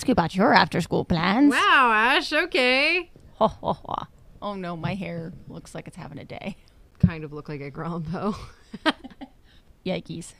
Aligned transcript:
ask 0.00 0.08
you 0.08 0.12
about 0.12 0.34
your 0.34 0.54
after 0.54 0.80
school 0.80 1.04
plans. 1.04 1.50
Wow, 1.52 1.92
Ash, 1.94 2.32
okay. 2.32 3.10
Ho, 3.34 3.48
ho, 3.48 3.74
ho. 3.74 4.06
Oh 4.40 4.54
no, 4.54 4.74
my 4.74 4.94
hair 4.94 5.34
looks 5.46 5.74
like 5.74 5.86
it's 5.86 5.98
having 5.98 6.16
a 6.16 6.24
day. 6.24 6.56
Kind 7.00 7.22
of 7.22 7.34
look 7.34 7.50
like 7.50 7.60
a 7.60 7.70
Grompo. 7.70 8.34
Yikes. 9.84 10.32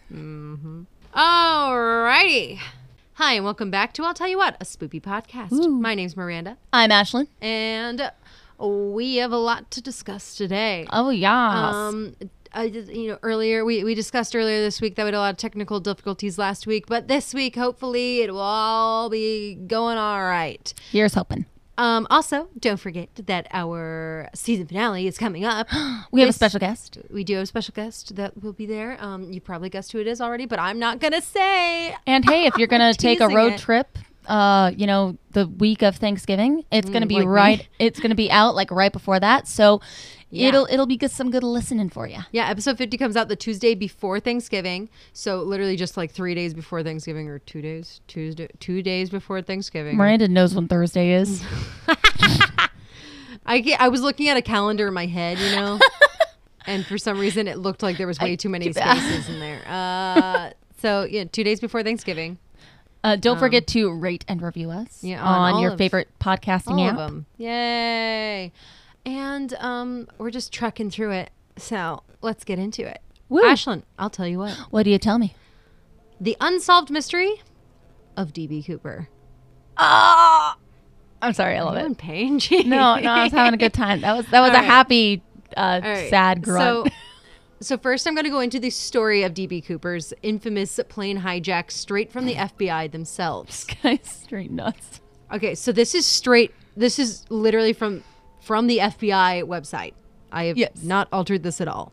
Alrighty. 1.15 2.59
Hi, 3.13 3.35
and 3.35 3.45
welcome 3.45 3.71
back 3.71 3.93
to 3.93 4.03
I'll 4.03 4.15
Tell 4.15 4.29
You 4.29 4.39
What, 4.39 4.57
a 4.63 4.65
spoopy 4.65 5.03
podcast. 5.03 5.53
Ooh. 5.53 5.69
My 5.69 5.95
name's 5.95 6.17
Miranda, 6.17 6.57
I'm 6.73 6.89
Ashlyn. 6.89 7.27
and 7.43 8.11
we 8.59 9.17
have 9.17 9.33
a 9.33 9.37
lot 9.37 9.71
to 9.73 9.83
discuss 9.83 10.37
today. 10.37 10.87
Oh 10.91 11.11
yeah. 11.11 11.69
Um, 11.69 12.15
I 12.53 12.69
just, 12.69 12.91
you 12.93 13.09
know, 13.09 13.19
earlier 13.23 13.65
we, 13.65 13.85
we 13.85 13.95
discussed 13.95 14.35
earlier 14.35 14.61
this 14.61 14.81
week 14.81 14.97
that 14.97 15.05
we 15.05 15.09
had 15.09 15.15
a 15.15 15.19
lot 15.19 15.31
of 15.31 15.37
technical 15.37 15.81
difficulties 15.81 16.39
last 16.39 16.67
week, 16.67 16.87
but 16.87 17.09
this 17.09 17.33
week 17.33 17.57
hopefully 17.57 18.23
it 18.23 18.33
will 18.33 18.41
all 18.41 19.09
be 19.09 19.55
going 19.55 19.99
all 19.99 20.23
right. 20.23 20.73
Here's 20.91 21.15
hoping. 21.15 21.47
Um, 21.79 22.07
also, 22.11 22.49
don't 22.59 22.77
forget 22.77 23.09
that 23.15 23.47
our 23.53 24.29
season 24.35 24.67
finale 24.67 25.07
is 25.07 25.17
coming 25.17 25.45
up. 25.45 25.69
We 26.13 26.21
have 26.21 26.29
a 26.29 26.33
special 26.33 26.59
guest. 26.59 26.99
We 27.09 27.23
do 27.23 27.35
have 27.35 27.45
a 27.45 27.47
special 27.47 27.73
guest 27.73 28.17
that 28.17 28.43
will 28.43 28.53
be 28.53 28.67
there. 28.67 28.99
Um, 29.01 29.33
you 29.33 29.41
probably 29.41 29.71
guessed 29.71 29.93
who 29.93 29.99
it 30.01 30.09
is 30.09 30.21
already, 30.21 30.45
but 30.45 30.59
I'm 30.59 30.79
not 30.79 30.99
gonna 30.99 31.23
say. 31.23 31.95
And 32.07 32.29
hey, 32.29 32.47
if 32.47 32.59
you're 32.59 32.67
gonna 32.67 32.93
take 33.09 33.21
a 33.21 33.29
road 33.29 33.53
it. 33.55 33.61
trip, 33.61 33.97
uh, 34.27 34.71
you 34.77 34.87
know, 34.87 35.17
the 35.33 35.47
week 35.47 35.83
of 35.83 35.97
Thanksgiving, 35.97 36.65
it's 36.71 36.91
gonna 36.91 37.07
be 37.07 37.17
like 37.17 37.25
me. 37.25 37.29
right. 37.29 37.69
It's 37.79 38.01
gonna 38.01 38.15
be 38.15 38.31
out 38.31 38.55
like 38.55 38.71
right 38.71 38.93
before 38.93 39.19
that. 39.21 39.47
So 39.49 39.81
Yeah. 40.31 40.49
it'll 40.49 40.67
it'll 40.71 40.87
be 40.87 40.97
good, 40.97 41.11
some 41.11 41.31
good 41.31 41.43
listening 41.43 41.89
for 41.89 42.07
you. 42.07 42.19
Yeah, 42.31 42.49
episode 42.49 42.79
50 42.79 42.97
comes 42.97 43.17
out 43.17 43.29
the 43.29 43.37
Tuesday 43.37 43.75
before 43.75 44.21
Thanksgiving. 44.21 44.89
So 45.13 45.43
literally 45.43 45.77
just 45.77 45.97
like 45.97 46.13
three 46.13 46.35
days 46.35 46.55
before 46.55 46.83
Thanksgiving, 46.83 47.29
or 47.29 47.39
two 47.41 47.61
days, 47.63 48.01
Tuesday, 48.07 48.49
two 48.61 48.83
days 48.83 49.11
before 49.11 49.43
Thanksgiving. 49.43 49.97
Miranda 49.97 50.29
knows 50.29 50.55
when 50.55 50.69
Thursday 50.69 51.13
is. 51.13 51.43
I 53.47 53.61
get, 53.61 53.81
I 53.81 53.89
was 53.89 54.03
looking 54.03 54.29
at 54.29 54.37
a 54.37 54.43
calendar 54.43 54.87
in 54.89 54.95
my 54.95 55.07
head, 55.07 55.39
you 55.39 55.57
know, 55.57 55.81
and 56.67 56.85
for 56.87 56.99
some 56.99 57.19
reason 57.19 57.49
it 57.49 57.59
looked 57.59 57.83
like 57.83 57.97
there 57.97 58.07
was 58.07 58.21
way 58.21 58.37
too 58.37 58.49
many 58.49 58.73
spaces 58.73 59.29
in 59.29 59.41
there. 59.41 59.63
Uh, 59.67 60.51
so 60.81 61.05
yeah, 61.05 61.25
two 61.25 61.43
days 61.43 61.59
before 61.59 61.83
Thanksgiving, 61.83 62.39
Uh, 63.03 63.17
don't 63.17 63.39
forget 63.39 63.67
to 63.69 63.91
rate 63.93 64.25
and 64.29 64.43
review 64.43 64.71
us 64.71 65.03
Um, 65.03 65.09
yeah, 65.11 65.25
on 65.25 65.55
on, 65.55 65.63
your 65.63 65.73
of- 65.73 65.79
favorite 65.79 66.09
podcasting 66.21 66.87
app. 66.87 66.97
them, 66.97 67.27
yay! 67.39 68.53
And 69.07 69.55
um, 69.55 70.09
we're 70.19 70.31
just 70.31 70.53
trucking 70.53 70.91
through 70.91 71.13
it. 71.13 71.31
So 71.57 72.03
let's 72.21 72.45
get 72.45 72.59
into 72.59 72.87
it. 72.87 73.01
Woo. 73.31 73.43
Ashlyn, 73.43 73.85
I'll 73.99 74.11
tell 74.11 74.27
you 74.27 74.39
what: 74.39 74.53
What 74.71 74.83
do 74.83 74.91
you 74.91 74.99
tell 74.99 75.19
me? 75.19 75.35
the 76.21 76.37
unsolved 76.41 76.91
mystery 76.91 77.41
of 78.17 78.35
DB 78.35 78.65
Cooper. 78.67 79.09
Oh, 79.79 80.53
I'm 81.23 81.33
sorry, 81.33 81.57
I 81.57 81.63
love 81.63 81.77
it. 81.77 81.87
in 81.87 81.95
pain? 81.95 82.39
No, 82.67 82.97
no, 82.97 83.11
I 83.11 83.25
was 83.25 83.33
having 83.33 83.55
a 83.55 83.57
good 83.57 83.73
time. 83.73 84.03
That 84.03 84.15
was 84.15 84.27
that 84.27 84.41
was 84.41 84.51
All 84.51 84.57
a 84.57 84.59
right. 84.59 84.65
happy, 84.65 85.23
uh, 85.57 85.81
right. 85.83 86.11
sad 86.11 86.43
grunt. 86.43 86.89
So, 86.89 86.95
so 87.61 87.77
first, 87.79 88.07
I'm 88.07 88.15
going 88.15 88.25
to 88.25 88.31
go 88.31 88.41
into 88.41 88.59
the 88.59 88.71
story 88.71 89.23
of 89.23 89.35
DB 89.35 89.65
Cooper's 89.65 90.13
infamous 90.23 90.81
plane 90.89 91.21
hijack 91.21 91.71
straight 91.71 92.11
from 92.13 92.27
the 92.27 92.35
FBI 92.35 92.91
themselves. 92.91 93.65
guy's 93.83 94.01
straight 94.09 94.51
nuts. 94.51 95.01
Okay, 95.33 95.55
so 95.55 95.71
this 95.73 95.95
is 95.95 96.07
straight. 96.07 96.53
This 96.77 96.99
is 96.99 97.25
literally 97.31 97.73
from 97.73 98.03
from 98.41 98.67
the 98.67 98.79
FBI 98.79 99.43
website. 99.45 99.93
I 100.33 100.45
have 100.45 100.57
Yes. 100.57 100.83
not 100.83 101.09
altered 101.13 101.43
this 101.43 101.61
at 101.61 101.69
all. 101.69 101.93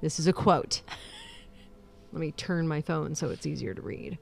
This 0.00 0.20
is 0.20 0.26
a 0.28 0.32
quote. 0.32 0.82
Let 2.12 2.20
me 2.20 2.30
turn 2.32 2.68
my 2.68 2.80
phone 2.80 3.14
so 3.14 3.30
it's 3.30 3.46
easier 3.46 3.74
to 3.74 3.82
read. 3.82 4.18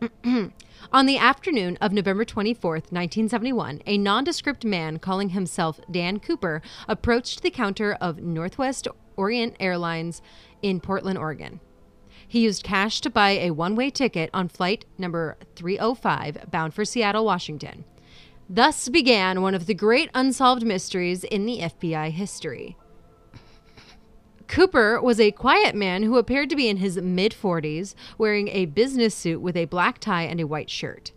On 0.92 1.06
the 1.06 1.18
afternoon 1.18 1.76
of 1.80 1.92
November 1.92 2.24
24th, 2.24 2.90
1971, 2.90 3.82
a 3.86 3.98
nondescript 3.98 4.64
man 4.64 4.98
calling 4.98 5.30
himself 5.30 5.78
Dan 5.90 6.20
Cooper 6.20 6.62
approached 6.88 7.42
the 7.42 7.50
counter 7.50 7.92
of 8.00 8.18
Northwest 8.18 8.88
Orient 9.16 9.56
Airlines 9.60 10.22
in 10.62 10.80
Portland, 10.80 11.18
Oregon. 11.18 11.60
He 12.26 12.40
used 12.40 12.62
cash 12.62 13.00
to 13.02 13.10
buy 13.10 13.30
a 13.30 13.50
one 13.50 13.76
way 13.76 13.90
ticket 13.90 14.30
on 14.32 14.48
flight 14.48 14.86
number 14.96 15.36
305 15.56 16.50
bound 16.50 16.72
for 16.72 16.84
Seattle, 16.84 17.24
Washington. 17.24 17.84
Thus 18.48 18.88
began 18.88 19.42
one 19.42 19.54
of 19.54 19.66
the 19.66 19.74
great 19.74 20.10
unsolved 20.14 20.64
mysteries 20.64 21.24
in 21.24 21.44
the 21.44 21.60
FBI 21.60 22.10
history. 22.10 22.76
Cooper 24.50 25.00
was 25.00 25.20
a 25.20 25.30
quiet 25.30 25.76
man 25.76 26.02
who 26.02 26.18
appeared 26.18 26.50
to 26.50 26.56
be 26.56 26.68
in 26.68 26.78
his 26.78 26.96
mid 26.96 27.32
40s, 27.32 27.94
wearing 28.18 28.48
a 28.48 28.66
business 28.66 29.14
suit 29.14 29.40
with 29.40 29.56
a 29.56 29.66
black 29.66 30.00
tie 30.00 30.24
and 30.24 30.40
a 30.40 30.46
white 30.46 30.68
shirt. 30.68 31.12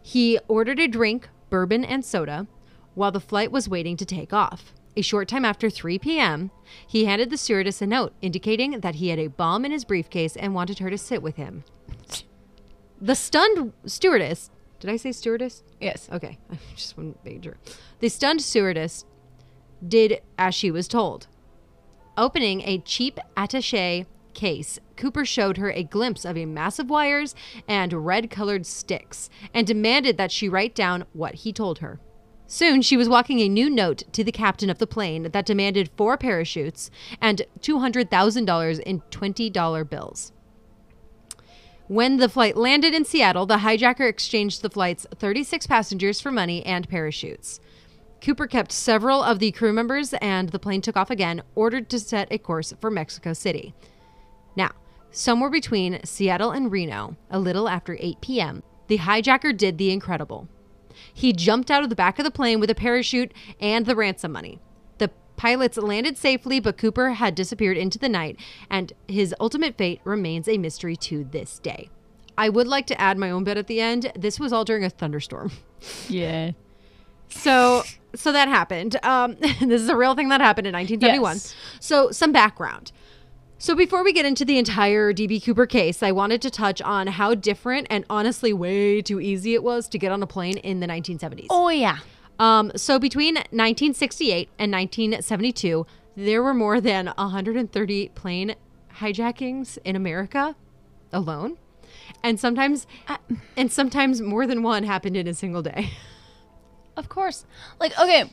He 0.00 0.38
ordered 0.46 0.78
a 0.78 0.86
drink, 0.86 1.28
bourbon, 1.50 1.84
and 1.84 2.04
soda 2.04 2.46
while 2.94 3.10
the 3.10 3.18
flight 3.18 3.50
was 3.50 3.68
waiting 3.68 3.96
to 3.96 4.04
take 4.04 4.32
off. 4.32 4.72
A 4.96 5.02
short 5.02 5.26
time 5.26 5.44
after 5.44 5.68
3 5.68 5.98
p.m., 5.98 6.52
he 6.86 7.06
handed 7.06 7.30
the 7.30 7.36
stewardess 7.36 7.82
a 7.82 7.88
note 7.88 8.12
indicating 8.22 8.78
that 8.78 8.94
he 8.94 9.08
had 9.08 9.18
a 9.18 9.26
bomb 9.26 9.64
in 9.64 9.72
his 9.72 9.84
briefcase 9.84 10.36
and 10.36 10.54
wanted 10.54 10.78
her 10.78 10.90
to 10.90 10.98
sit 10.98 11.22
with 11.22 11.34
him. 11.34 11.64
The 13.00 13.16
stunned 13.16 13.72
stewardess, 13.84 14.52
did 14.78 14.90
I 14.90 14.96
say 14.96 15.10
stewardess? 15.10 15.64
Yes. 15.80 16.08
Okay, 16.12 16.38
I 16.52 16.58
just 16.76 16.96
want 16.96 17.20
to 17.20 17.28
make 17.28 17.42
sure. 17.42 17.56
The 17.98 18.08
stunned 18.08 18.42
stewardess 18.42 19.06
did 19.84 20.20
as 20.38 20.54
she 20.54 20.70
was 20.70 20.86
told. 20.86 21.26
Opening 22.20 22.60
a 22.66 22.76
cheap 22.80 23.18
attache 23.34 24.04
case, 24.34 24.78
Cooper 24.98 25.24
showed 25.24 25.56
her 25.56 25.70
a 25.70 25.82
glimpse 25.82 26.26
of 26.26 26.36
a 26.36 26.44
mass 26.44 26.78
of 26.78 26.90
wires 26.90 27.34
and 27.66 28.04
red 28.04 28.28
colored 28.28 28.66
sticks 28.66 29.30
and 29.54 29.66
demanded 29.66 30.18
that 30.18 30.30
she 30.30 30.46
write 30.46 30.74
down 30.74 31.06
what 31.14 31.36
he 31.36 31.50
told 31.50 31.78
her. 31.78 31.98
Soon, 32.46 32.82
she 32.82 32.98
was 32.98 33.08
walking 33.08 33.40
a 33.40 33.48
new 33.48 33.70
note 33.70 34.02
to 34.12 34.22
the 34.22 34.32
captain 34.32 34.68
of 34.68 34.76
the 34.76 34.86
plane 34.86 35.30
that 35.32 35.46
demanded 35.46 35.92
four 35.96 36.18
parachutes 36.18 36.90
and 37.22 37.40
$200,000 37.60 38.80
in 38.80 39.00
$20 39.00 39.88
bills. 39.88 40.32
When 41.88 42.18
the 42.18 42.28
flight 42.28 42.54
landed 42.54 42.92
in 42.92 43.06
Seattle, 43.06 43.46
the 43.46 43.58
hijacker 43.58 44.06
exchanged 44.06 44.60
the 44.60 44.68
flight's 44.68 45.06
36 45.16 45.66
passengers 45.66 46.20
for 46.20 46.30
money 46.30 46.66
and 46.66 46.86
parachutes. 46.86 47.60
Cooper 48.20 48.46
kept 48.46 48.72
several 48.72 49.22
of 49.22 49.38
the 49.38 49.50
crew 49.52 49.72
members 49.72 50.12
and 50.14 50.50
the 50.50 50.58
plane 50.58 50.82
took 50.82 50.96
off 50.96 51.10
again, 51.10 51.42
ordered 51.54 51.88
to 51.90 51.98
set 51.98 52.28
a 52.30 52.38
course 52.38 52.74
for 52.80 52.90
Mexico 52.90 53.32
City. 53.32 53.74
Now, 54.56 54.70
somewhere 55.10 55.50
between 55.50 56.04
Seattle 56.04 56.50
and 56.50 56.70
Reno, 56.70 57.16
a 57.30 57.38
little 57.38 57.68
after 57.68 57.96
8 57.98 58.20
p.m., 58.20 58.62
the 58.88 58.98
hijacker 58.98 59.56
did 59.56 59.78
the 59.78 59.90
incredible. 59.90 60.48
He 61.14 61.32
jumped 61.32 61.70
out 61.70 61.82
of 61.82 61.88
the 61.88 61.96
back 61.96 62.18
of 62.18 62.24
the 62.24 62.30
plane 62.30 62.60
with 62.60 62.70
a 62.70 62.74
parachute 62.74 63.32
and 63.60 63.86
the 63.86 63.96
ransom 63.96 64.32
money. 64.32 64.58
The 64.98 65.10
pilots 65.36 65.78
landed 65.78 66.18
safely, 66.18 66.60
but 66.60 66.76
Cooper 66.76 67.10
had 67.10 67.34
disappeared 67.34 67.78
into 67.78 67.98
the 67.98 68.08
night, 68.08 68.38
and 68.68 68.92
his 69.08 69.34
ultimate 69.40 69.78
fate 69.78 70.00
remains 70.04 70.46
a 70.46 70.58
mystery 70.58 70.96
to 70.96 71.24
this 71.24 71.58
day. 71.58 71.88
I 72.36 72.48
would 72.48 72.66
like 72.66 72.86
to 72.88 73.00
add 73.00 73.16
my 73.16 73.30
own 73.30 73.44
bit 73.44 73.56
at 73.56 73.66
the 73.66 73.80
end. 73.80 74.12
This 74.16 74.38
was 74.38 74.52
all 74.52 74.64
during 74.64 74.84
a 74.84 74.90
thunderstorm. 74.90 75.52
Yeah. 76.08 76.52
So 77.30 77.84
so 78.14 78.32
that 78.32 78.48
happened. 78.48 78.96
Um, 79.04 79.36
this 79.40 79.80
is 79.80 79.88
a 79.88 79.96
real 79.96 80.14
thing 80.14 80.28
that 80.28 80.40
happened 80.40 80.66
in 80.66 80.74
1971. 80.74 81.36
Yes. 81.36 81.54
So 81.80 82.10
some 82.10 82.32
background. 82.32 82.92
So 83.58 83.74
before 83.74 84.02
we 84.02 84.14
get 84.14 84.24
into 84.24 84.46
the 84.46 84.56
entire 84.56 85.12
DB 85.12 85.44
Cooper 85.44 85.66
case, 85.66 86.02
I 86.02 86.12
wanted 86.12 86.40
to 86.42 86.50
touch 86.50 86.80
on 86.80 87.08
how 87.08 87.34
different 87.34 87.88
and 87.90 88.06
honestly 88.08 88.54
way 88.54 89.02
too 89.02 89.20
easy 89.20 89.52
it 89.52 89.62
was 89.62 89.86
to 89.90 89.98
get 89.98 90.10
on 90.10 90.22
a 90.22 90.26
plane 90.26 90.56
in 90.58 90.80
the 90.80 90.86
1970s. 90.86 91.48
Oh 91.50 91.68
yeah. 91.68 91.98
Um, 92.38 92.72
so 92.74 92.98
between 92.98 93.34
1968 93.34 94.48
and 94.58 94.72
1972, 94.72 95.86
there 96.16 96.42
were 96.42 96.54
more 96.54 96.80
than 96.80 97.08
130 97.18 98.08
plane 98.14 98.54
hijackings 98.96 99.76
in 99.84 99.94
America 99.94 100.56
alone. 101.12 101.58
And 102.22 102.40
sometimes 102.40 102.86
and 103.56 103.70
sometimes 103.70 104.22
more 104.22 104.46
than 104.46 104.62
one 104.62 104.84
happened 104.84 105.18
in 105.18 105.28
a 105.28 105.34
single 105.34 105.62
day. 105.62 105.90
Of 106.96 107.08
course. 107.08 107.44
Like, 107.78 107.98
okay. 107.98 108.30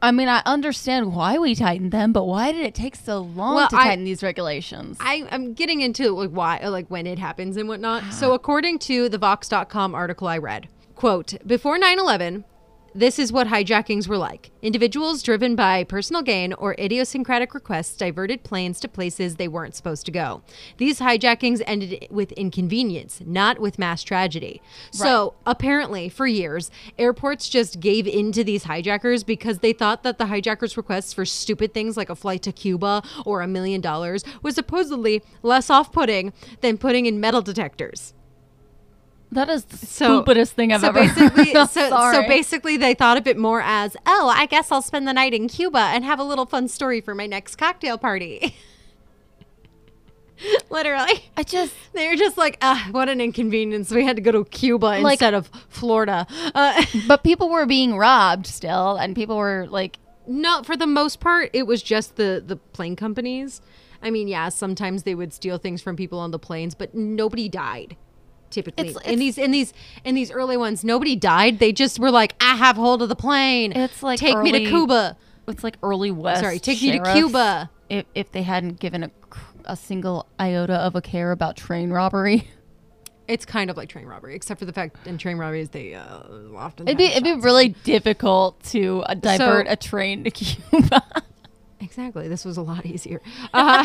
I 0.00 0.12
mean, 0.12 0.28
I 0.28 0.42
understand 0.46 1.12
why 1.14 1.38
we 1.38 1.56
tightened 1.56 1.90
them, 1.90 2.12
but 2.12 2.24
why 2.24 2.52
did 2.52 2.64
it 2.64 2.74
take 2.74 2.94
so 2.94 3.18
long 3.18 3.56
Well, 3.56 3.68
to 3.68 3.76
I- 3.76 3.84
tighten 3.84 4.04
these 4.04 4.22
regulations? 4.22 4.96
I, 5.00 5.26
I'm 5.30 5.54
getting 5.54 5.80
into 5.80 6.10
like 6.14 6.30
why, 6.30 6.64
like 6.68 6.86
when 6.88 7.06
it 7.06 7.18
happens 7.18 7.56
and 7.56 7.68
whatnot. 7.68 8.04
So, 8.12 8.32
according 8.32 8.78
to 8.80 9.08
the 9.08 9.18
Vox.com 9.18 9.94
article 9.94 10.28
I 10.28 10.38
read, 10.38 10.68
quote, 10.94 11.34
before 11.46 11.78
9 11.78 11.98
11, 11.98 12.44
this 12.98 13.20
is 13.20 13.32
what 13.32 13.46
hijackings 13.46 14.08
were 14.08 14.18
like. 14.18 14.50
Individuals 14.60 15.22
driven 15.22 15.54
by 15.54 15.84
personal 15.84 16.20
gain 16.20 16.52
or 16.54 16.74
idiosyncratic 16.80 17.54
requests 17.54 17.96
diverted 17.96 18.42
planes 18.42 18.80
to 18.80 18.88
places 18.88 19.36
they 19.36 19.46
weren't 19.46 19.76
supposed 19.76 20.04
to 20.06 20.10
go. 20.10 20.42
These 20.78 20.98
hijackings 20.98 21.62
ended 21.64 22.08
with 22.10 22.32
inconvenience, 22.32 23.22
not 23.24 23.60
with 23.60 23.78
mass 23.78 24.02
tragedy. 24.02 24.60
So, 24.90 25.34
apparently, 25.46 26.08
for 26.08 26.26
years, 26.26 26.72
airports 26.98 27.48
just 27.48 27.78
gave 27.78 28.08
in 28.08 28.32
to 28.32 28.42
these 28.42 28.64
hijackers 28.64 29.22
because 29.22 29.60
they 29.60 29.72
thought 29.72 30.02
that 30.02 30.18
the 30.18 30.26
hijackers' 30.26 30.76
requests 30.76 31.12
for 31.12 31.24
stupid 31.24 31.72
things 31.72 31.96
like 31.96 32.10
a 32.10 32.16
flight 32.16 32.42
to 32.42 32.52
Cuba 32.52 33.04
or 33.24 33.42
a 33.42 33.46
million 33.46 33.80
dollars 33.80 34.24
was 34.42 34.56
supposedly 34.56 35.22
less 35.42 35.70
off 35.70 35.92
putting 35.92 36.32
than 36.62 36.76
putting 36.76 37.06
in 37.06 37.20
metal 37.20 37.42
detectors. 37.42 38.12
That 39.30 39.48
is 39.50 39.64
the 39.64 39.76
So- 39.76 40.06
stupidest 40.20 40.54
thing 40.54 40.72
I've 40.72 40.80
so 40.80 40.88
ever 40.88 41.00
basically, 41.00 41.52
heard. 41.52 41.68
so, 41.68 41.90
so 42.12 42.22
basically, 42.26 42.76
they 42.78 42.94
thought 42.94 43.18
of 43.18 43.26
it 43.26 43.36
more 43.36 43.60
as, 43.62 43.96
oh, 44.06 44.32
I 44.34 44.46
guess 44.46 44.72
I'll 44.72 44.80
spend 44.82 45.06
the 45.06 45.12
night 45.12 45.34
in 45.34 45.48
Cuba 45.48 45.78
and 45.78 46.04
have 46.04 46.18
a 46.18 46.24
little 46.24 46.46
fun 46.46 46.66
story 46.68 47.00
for 47.02 47.14
my 47.14 47.26
next 47.26 47.56
cocktail 47.56 47.98
party. 47.98 48.54
Literally, 50.70 51.24
I 51.36 51.42
just 51.42 51.74
they 51.94 52.06
were 52.08 52.14
just 52.14 52.38
like, 52.38 52.58
ah, 52.62 52.86
what 52.92 53.08
an 53.08 53.20
inconvenience. 53.20 53.90
We 53.90 54.04
had 54.04 54.14
to 54.16 54.22
go 54.22 54.30
to 54.30 54.44
Cuba 54.44 54.86
Like- 55.00 55.14
instead 55.14 55.34
of 55.34 55.48
Florida. 55.68 56.26
Uh, 56.54 56.84
but 57.08 57.24
people 57.24 57.48
were 57.50 57.66
being 57.66 57.96
robbed 57.96 58.46
still 58.46 58.96
and 58.96 59.16
people 59.16 59.36
were 59.36 59.66
like 59.68 59.98
no, 60.30 60.62
for 60.62 60.76
the 60.76 60.86
most 60.86 61.20
part, 61.20 61.50
it 61.54 61.66
was 61.66 61.82
just 61.82 62.16
the 62.16 62.42
the 62.46 62.56
plane 62.56 62.94
companies. 62.96 63.60
I 64.00 64.10
mean, 64.12 64.28
yeah, 64.28 64.48
sometimes 64.50 65.02
they 65.02 65.14
would 65.16 65.32
steal 65.32 65.58
things 65.58 65.82
from 65.82 65.96
people 65.96 66.20
on 66.20 66.30
the 66.30 66.38
planes, 66.38 66.74
but 66.76 66.94
nobody 66.94 67.48
died. 67.48 67.96
Typically, 68.50 68.88
It's- 68.88 69.06
in 69.12 69.18
these 69.18 69.36
in 69.38 69.50
these 69.50 69.72
in 70.04 70.14
these 70.14 70.30
early 70.30 70.56
ones, 70.56 70.82
nobody 70.84 71.14
died. 71.16 71.58
They 71.58 71.72
just 71.72 71.98
were 71.98 72.10
like, 72.10 72.34
"I 72.40 72.56
have 72.56 72.76
hold 72.76 73.02
of 73.02 73.08
the 73.08 73.16
plane. 73.16 73.72
It's 73.72 74.02
like 74.02 74.18
take 74.18 74.38
me 74.38 74.52
to 74.52 74.60
Cuba. 74.60 75.16
it's 75.46 75.62
like 75.64 75.76
early 75.82 76.10
west. 76.10 76.40
Sorry, 76.40 76.58
take 76.58 76.80
me 76.82 76.98
to. 76.98 77.12
Cuba." 77.12 77.70
If 77.88 78.04
if 78.14 78.32
they 78.32 78.42
hadn't 78.42 78.80
given 78.80 79.04
a 79.04 79.10
a 79.66 79.76
single 79.76 80.26
iota 80.40 80.74
of 80.74 80.94
a 80.96 81.00
care 81.02 81.30
about 81.32 81.56
train 81.56 81.90
robbery. 81.90 82.48
It's 83.28 83.44
kind 83.44 83.68
of 83.68 83.76
like 83.76 83.90
train 83.90 84.06
robbery, 84.06 84.34
except 84.34 84.58
for 84.58 84.64
the 84.64 84.72
fact 84.72 85.06
in 85.06 85.18
train 85.18 85.36
robberies 85.36 85.68
they 85.68 85.92
uh, 85.92 86.20
often 86.56 86.88
It'd 86.88 86.96
be 86.96 87.04
it'd 87.08 87.22
be 87.22 87.34
really 87.34 87.68
difficult 87.84 88.58
to 88.70 89.02
uh, 89.02 89.12
divert 89.12 89.66
So- 89.66 89.72
a 89.72 89.76
train 89.76 90.24
to 90.24 90.30
Cuba. 90.40 91.02
Exactly. 91.80 92.26
This 92.26 92.44
was 92.46 92.56
a 92.56 92.62
lot 92.62 92.86
easier. 92.86 93.20
Uh, 93.52 93.84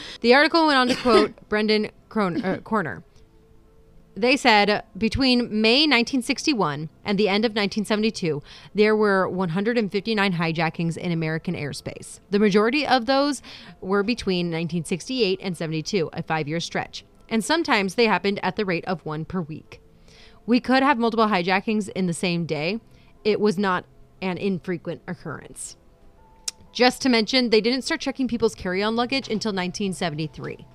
the 0.20 0.34
article 0.34 0.66
went 0.68 0.78
on 0.78 0.86
to 0.86 0.94
quote 0.94 1.32
Brendan 1.48 1.90
Kron- 2.08 2.44
uh, 2.44 2.58
Koerner. 2.62 3.02
They 4.16 4.36
said 4.36 4.84
between 4.96 5.60
May 5.60 5.82
1961 5.82 6.88
and 7.04 7.18
the 7.18 7.28
end 7.28 7.44
of 7.44 7.50
1972, 7.50 8.42
there 8.72 8.94
were 8.94 9.28
159 9.28 10.32
hijackings 10.34 10.96
in 10.96 11.10
American 11.10 11.54
airspace. 11.54 12.20
The 12.30 12.38
majority 12.38 12.86
of 12.86 13.06
those 13.06 13.42
were 13.80 14.04
between 14.04 14.46
1968 14.46 15.40
and 15.42 15.56
72, 15.56 16.10
a 16.12 16.22
five 16.22 16.46
year 16.46 16.60
stretch. 16.60 17.04
And 17.28 17.42
sometimes 17.42 17.96
they 17.96 18.06
happened 18.06 18.38
at 18.42 18.54
the 18.54 18.64
rate 18.64 18.84
of 18.84 19.04
one 19.04 19.24
per 19.24 19.40
week. 19.40 19.80
We 20.46 20.60
could 20.60 20.84
have 20.84 20.98
multiple 20.98 21.26
hijackings 21.26 21.88
in 21.88 22.06
the 22.06 22.12
same 22.12 22.46
day. 22.46 22.80
It 23.24 23.40
was 23.40 23.58
not 23.58 23.84
an 24.22 24.38
infrequent 24.38 25.02
occurrence. 25.08 25.76
Just 26.72 27.02
to 27.02 27.08
mention, 27.08 27.50
they 27.50 27.60
didn't 27.60 27.82
start 27.82 28.00
checking 28.00 28.28
people's 28.28 28.54
carry 28.54 28.82
on 28.82 28.94
luggage 28.94 29.26
until 29.28 29.50
1973. 29.50 30.66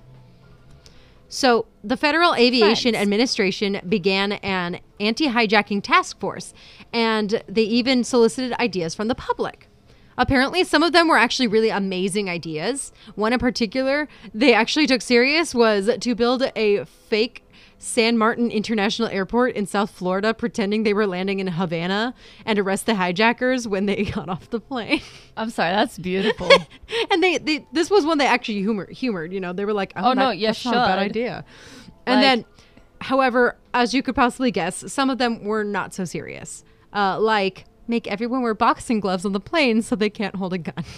So, 1.32 1.66
the 1.84 1.96
Federal 1.96 2.34
Aviation. 2.34 2.96
Administration 2.96 3.80
began 3.88 4.32
an 4.32 4.80
anti 4.98 5.28
hijacking 5.28 5.80
task 5.82 6.18
force, 6.18 6.52
and 6.92 7.42
they 7.48 7.62
even 7.62 8.02
solicited 8.02 8.52
ideas 8.54 8.96
from 8.96 9.06
the 9.06 9.14
public. 9.14 9.68
Apparently, 10.18 10.64
some 10.64 10.82
of 10.82 10.92
them 10.92 11.06
were 11.06 11.16
actually 11.16 11.46
really 11.46 11.70
amazing 11.70 12.28
ideas. 12.28 12.92
One 13.14 13.32
in 13.32 13.38
particular 13.38 14.08
they 14.34 14.52
actually 14.52 14.88
took 14.88 15.02
serious 15.02 15.54
was 15.54 15.88
to 16.00 16.14
build 16.16 16.50
a 16.56 16.84
fake 16.84 17.44
San 17.82 18.18
Martin 18.18 18.50
International 18.50 19.08
Airport 19.08 19.56
in 19.56 19.66
South 19.66 19.90
Florida, 19.90 20.34
pretending 20.34 20.82
they 20.82 20.92
were 20.92 21.06
landing 21.06 21.40
in 21.40 21.46
Havana, 21.46 22.14
and 22.44 22.58
arrest 22.58 22.84
the 22.84 22.94
hijackers 22.94 23.66
when 23.66 23.86
they 23.86 24.04
got 24.14 24.28
off 24.28 24.50
the 24.50 24.60
plane. 24.60 25.00
I'm 25.34 25.48
sorry, 25.48 25.72
that's 25.72 25.96
beautiful. 25.98 26.50
and 27.10 27.22
they, 27.22 27.38
they 27.38 27.66
this 27.72 27.88
was 27.90 28.04
one 28.04 28.18
they 28.18 28.26
actually 28.26 28.60
humor, 28.60 28.86
humored. 28.90 29.32
You 29.32 29.40
know, 29.40 29.54
they 29.54 29.64
were 29.64 29.72
like, 29.72 29.94
"Oh, 29.96 30.10
Oh, 30.10 30.12
no, 30.12 30.28
that- 30.28 30.36
you 30.38 30.46
that's 30.48 30.62
not 30.64 30.74
a 30.74 30.76
bad 30.76 30.98
idea." 30.98 31.44
And 32.06 32.16
Like- 32.16 32.22
then, 32.22 32.44
however, 33.00 33.56
as 33.72 33.94
you 33.94 34.02
could 34.02 34.14
possibly 34.14 34.50
guess, 34.50 34.92
some 34.92 35.08
of 35.08 35.16
them 35.16 35.42
were 35.42 35.64
not 35.64 35.94
so 35.94 36.04
serious. 36.04 36.64
Uh, 36.92 37.18
like 37.18 37.64
make 37.88 38.06
everyone 38.06 38.42
wear 38.42 38.52
boxing 38.54 39.00
gloves 39.00 39.24
on 39.24 39.32
the 39.32 39.40
plane 39.40 39.80
so 39.80 39.96
they 39.96 40.10
can't 40.10 40.36
hold 40.36 40.52
a 40.52 40.58
gun. 40.58 40.84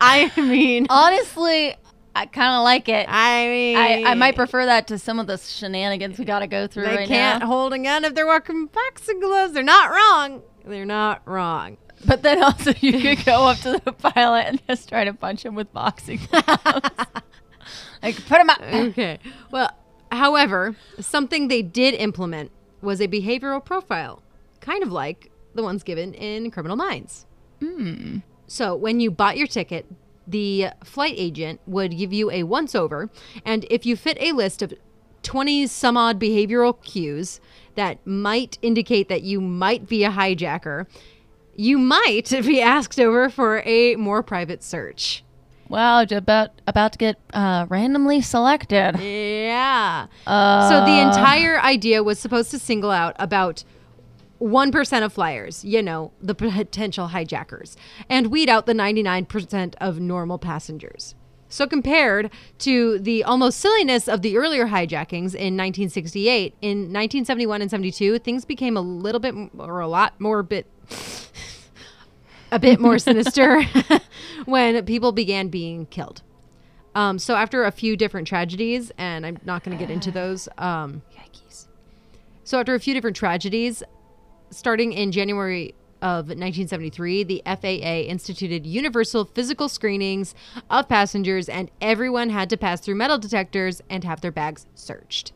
I 0.00 0.32
mean, 0.36 0.86
Honestly, 0.90 1.76
I 2.18 2.26
kind 2.26 2.54
of 2.56 2.64
like 2.64 2.88
it. 2.88 3.06
I 3.08 3.46
mean, 3.46 3.76
I, 3.76 4.10
I 4.10 4.14
might 4.14 4.34
prefer 4.34 4.66
that 4.66 4.88
to 4.88 4.98
some 4.98 5.18
of 5.18 5.26
the 5.26 5.36
shenanigans 5.38 6.18
we 6.18 6.24
got 6.24 6.40
to 6.40 6.46
go 6.46 6.66
through 6.66 6.84
They 6.86 6.96
right 6.96 7.08
can't 7.08 7.40
now. 7.40 7.46
hold 7.46 7.72
a 7.72 7.78
gun 7.78 8.04
if 8.04 8.14
they're 8.14 8.26
wearing 8.26 8.66
boxing 8.66 9.20
gloves. 9.20 9.52
They're 9.52 9.62
not 9.62 9.90
wrong. 9.90 10.42
They're 10.64 10.84
not 10.84 11.22
wrong. 11.26 11.76
But 12.06 12.22
then 12.22 12.42
also, 12.42 12.72
you 12.80 13.00
could 13.00 13.24
go 13.24 13.46
up 13.48 13.58
to 13.58 13.80
the 13.84 13.92
pilot 13.92 14.46
and 14.46 14.62
just 14.66 14.88
try 14.88 15.04
to 15.04 15.12
punch 15.14 15.44
him 15.44 15.54
with 15.54 15.72
boxing 15.72 16.20
gloves. 16.30 16.56
like, 18.02 18.26
put 18.26 18.40
him 18.40 18.50
up. 18.50 18.60
okay. 18.62 19.18
Well, 19.50 19.70
however, 20.12 20.76
something 21.00 21.48
they 21.48 21.62
did 21.62 21.94
implement 21.94 22.50
was 22.82 23.00
a 23.00 23.08
behavioral 23.08 23.64
profile, 23.64 24.22
kind 24.60 24.82
of 24.82 24.92
like 24.92 25.30
the 25.54 25.62
ones 25.62 25.82
given 25.82 26.14
in 26.14 26.50
Criminal 26.50 26.76
Minds. 26.76 27.26
Hmm. 27.60 28.18
So 28.46 28.74
when 28.76 29.00
you 29.00 29.10
bought 29.10 29.36
your 29.36 29.46
ticket, 29.48 29.86
the 30.30 30.68
flight 30.84 31.14
agent 31.16 31.60
would 31.66 31.96
give 31.96 32.12
you 32.12 32.30
a 32.30 32.42
once 32.42 32.74
over, 32.74 33.10
and 33.44 33.66
if 33.70 33.86
you 33.86 33.96
fit 33.96 34.16
a 34.20 34.32
list 34.32 34.62
of 34.62 34.74
20 35.22 35.66
some 35.66 35.96
odd 35.96 36.20
behavioral 36.20 36.82
cues 36.82 37.40
that 37.74 38.04
might 38.06 38.58
indicate 38.62 39.08
that 39.08 39.22
you 39.22 39.40
might 39.40 39.88
be 39.88 40.04
a 40.04 40.10
hijacker, 40.10 40.86
you 41.54 41.78
might 41.78 42.30
be 42.46 42.60
asked 42.60 43.00
over 43.00 43.28
for 43.28 43.62
a 43.64 43.96
more 43.96 44.22
private 44.22 44.62
search. 44.62 45.24
Wow, 45.68 46.02
about 46.10 46.62
about 46.66 46.92
to 46.92 46.98
get 46.98 47.16
uh, 47.34 47.66
randomly 47.68 48.22
selected. 48.22 48.98
Yeah. 48.98 50.06
Uh, 50.26 50.68
so 50.70 50.84
the 50.86 50.98
entire 50.98 51.60
idea 51.60 52.02
was 52.02 52.18
supposed 52.18 52.50
to 52.52 52.58
single 52.58 52.90
out 52.90 53.14
about 53.18 53.64
1% 54.40 55.04
of 55.04 55.12
flyers, 55.12 55.64
you 55.64 55.82
know, 55.82 56.12
the 56.20 56.34
potential 56.34 57.08
hijackers, 57.08 57.76
and 58.08 58.28
weed 58.28 58.48
out 58.48 58.66
the 58.66 58.72
99% 58.72 59.74
of 59.80 60.00
normal 60.00 60.38
passengers. 60.38 61.14
So 61.48 61.66
compared 61.66 62.30
to 62.58 62.98
the 62.98 63.24
almost 63.24 63.58
silliness 63.58 64.06
of 64.06 64.22
the 64.22 64.36
earlier 64.36 64.66
hijackings 64.66 65.34
in 65.34 65.56
1968, 65.56 66.54
in 66.60 66.78
1971 66.78 67.62
and 67.62 67.70
72, 67.70 68.18
things 68.18 68.44
became 68.44 68.76
a 68.76 68.80
little 68.80 69.20
bit 69.20 69.34
or 69.58 69.80
a 69.80 69.88
lot 69.88 70.20
more 70.20 70.42
bit 70.42 70.66
a 72.52 72.58
bit 72.58 72.80
more 72.80 72.98
sinister 72.98 73.62
when 74.44 74.84
people 74.84 75.12
began 75.12 75.48
being 75.48 75.86
killed. 75.86 76.22
Um, 76.94 77.18
so 77.18 77.34
after 77.34 77.64
a 77.64 77.70
few 77.70 77.96
different 77.96 78.26
tragedies, 78.26 78.90
and 78.98 79.24
I'm 79.24 79.38
not 79.44 79.62
going 79.62 79.76
to 79.76 79.82
get 79.82 79.90
into 79.90 80.10
those. 80.10 80.48
Um, 80.58 81.02
yikes. 81.14 81.66
So 82.44 82.58
after 82.58 82.74
a 82.74 82.80
few 82.80 82.94
different 82.94 83.16
tragedies, 83.16 83.82
starting 84.50 84.92
in 84.92 85.12
January 85.12 85.74
of 86.00 86.26
1973, 86.28 87.24
the 87.24 87.42
FAA 87.44 88.06
instituted 88.08 88.64
universal 88.66 89.24
physical 89.24 89.68
screenings 89.68 90.34
of 90.70 90.88
passengers, 90.88 91.48
and 91.48 91.70
everyone 91.80 92.30
had 92.30 92.48
to 92.50 92.56
pass 92.56 92.80
through 92.80 92.94
metal 92.94 93.18
detectors 93.18 93.82
and 93.90 94.04
have 94.04 94.20
their 94.20 94.30
bags 94.32 94.66
searched. 94.74 95.32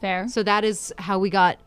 fair. 0.00 0.26
So 0.28 0.42
that 0.42 0.64
is 0.64 0.94
how 0.96 1.18
we 1.18 1.28
got 1.28 1.58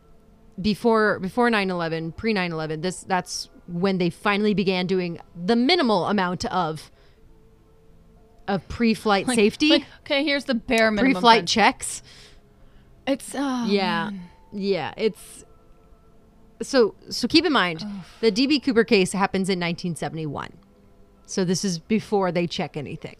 before 0.60 1.20
before 1.20 1.48
9/11, 1.50 2.16
pre 2.16 2.34
9/11. 2.34 2.80
This 2.82 3.02
that's 3.04 3.48
when 3.68 3.98
they 3.98 4.10
finally 4.10 4.54
began 4.54 4.86
doing 4.88 5.20
the 5.36 5.54
minimal 5.56 6.06
amount 6.06 6.44
of 6.46 6.90
of 8.46 8.66
pre-flight 8.68 9.26
Like- 9.26 9.36
safety, 9.36 9.70
like, 9.70 9.84
okay, 10.00 10.22
here's 10.24 10.44
the 10.44 10.54
bare 10.54 10.90
minimum. 10.90 11.14
pre-flight 11.14 11.46
checks. 11.46 12.02
It's 13.06 13.34
oh, 13.34 13.66
Yeah. 13.66 14.10
man. 14.10 14.20
Yeah, 14.52 14.92
it's 14.96 15.44
so 16.64 16.94
so 17.08 17.28
keep 17.28 17.44
in 17.44 17.52
mind 17.52 17.84
the 18.20 18.32
DB 18.32 18.62
Cooper 18.62 18.84
case 18.84 19.12
happens 19.12 19.48
in 19.48 19.58
1971. 19.58 20.52
So 21.26 21.44
this 21.44 21.64
is 21.64 21.78
before 21.78 22.32
they 22.32 22.46
check 22.46 22.76
anything. 22.76 23.16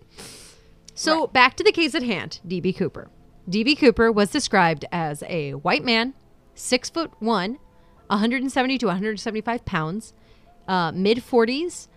So 0.94 1.26
back 1.26 1.56
to 1.56 1.64
the 1.64 1.72
case 1.72 1.94
at 1.94 2.02
hand, 2.02 2.40
DB 2.46 2.76
Cooper. 2.76 3.10
DB 3.48 3.76
Cooper 3.78 4.12
was 4.12 4.30
described 4.30 4.84
as 4.92 5.22
a 5.28 5.52
white 5.52 5.84
man, 5.84 6.14
six 6.54 6.88
foot 6.88 7.10
one, 7.18 7.58
170 8.08 8.78
to 8.78 8.86
175 8.86 9.64
pounds, 9.64 10.14
uh, 10.68 10.92
mid 10.92 11.18
40s, 11.18 11.88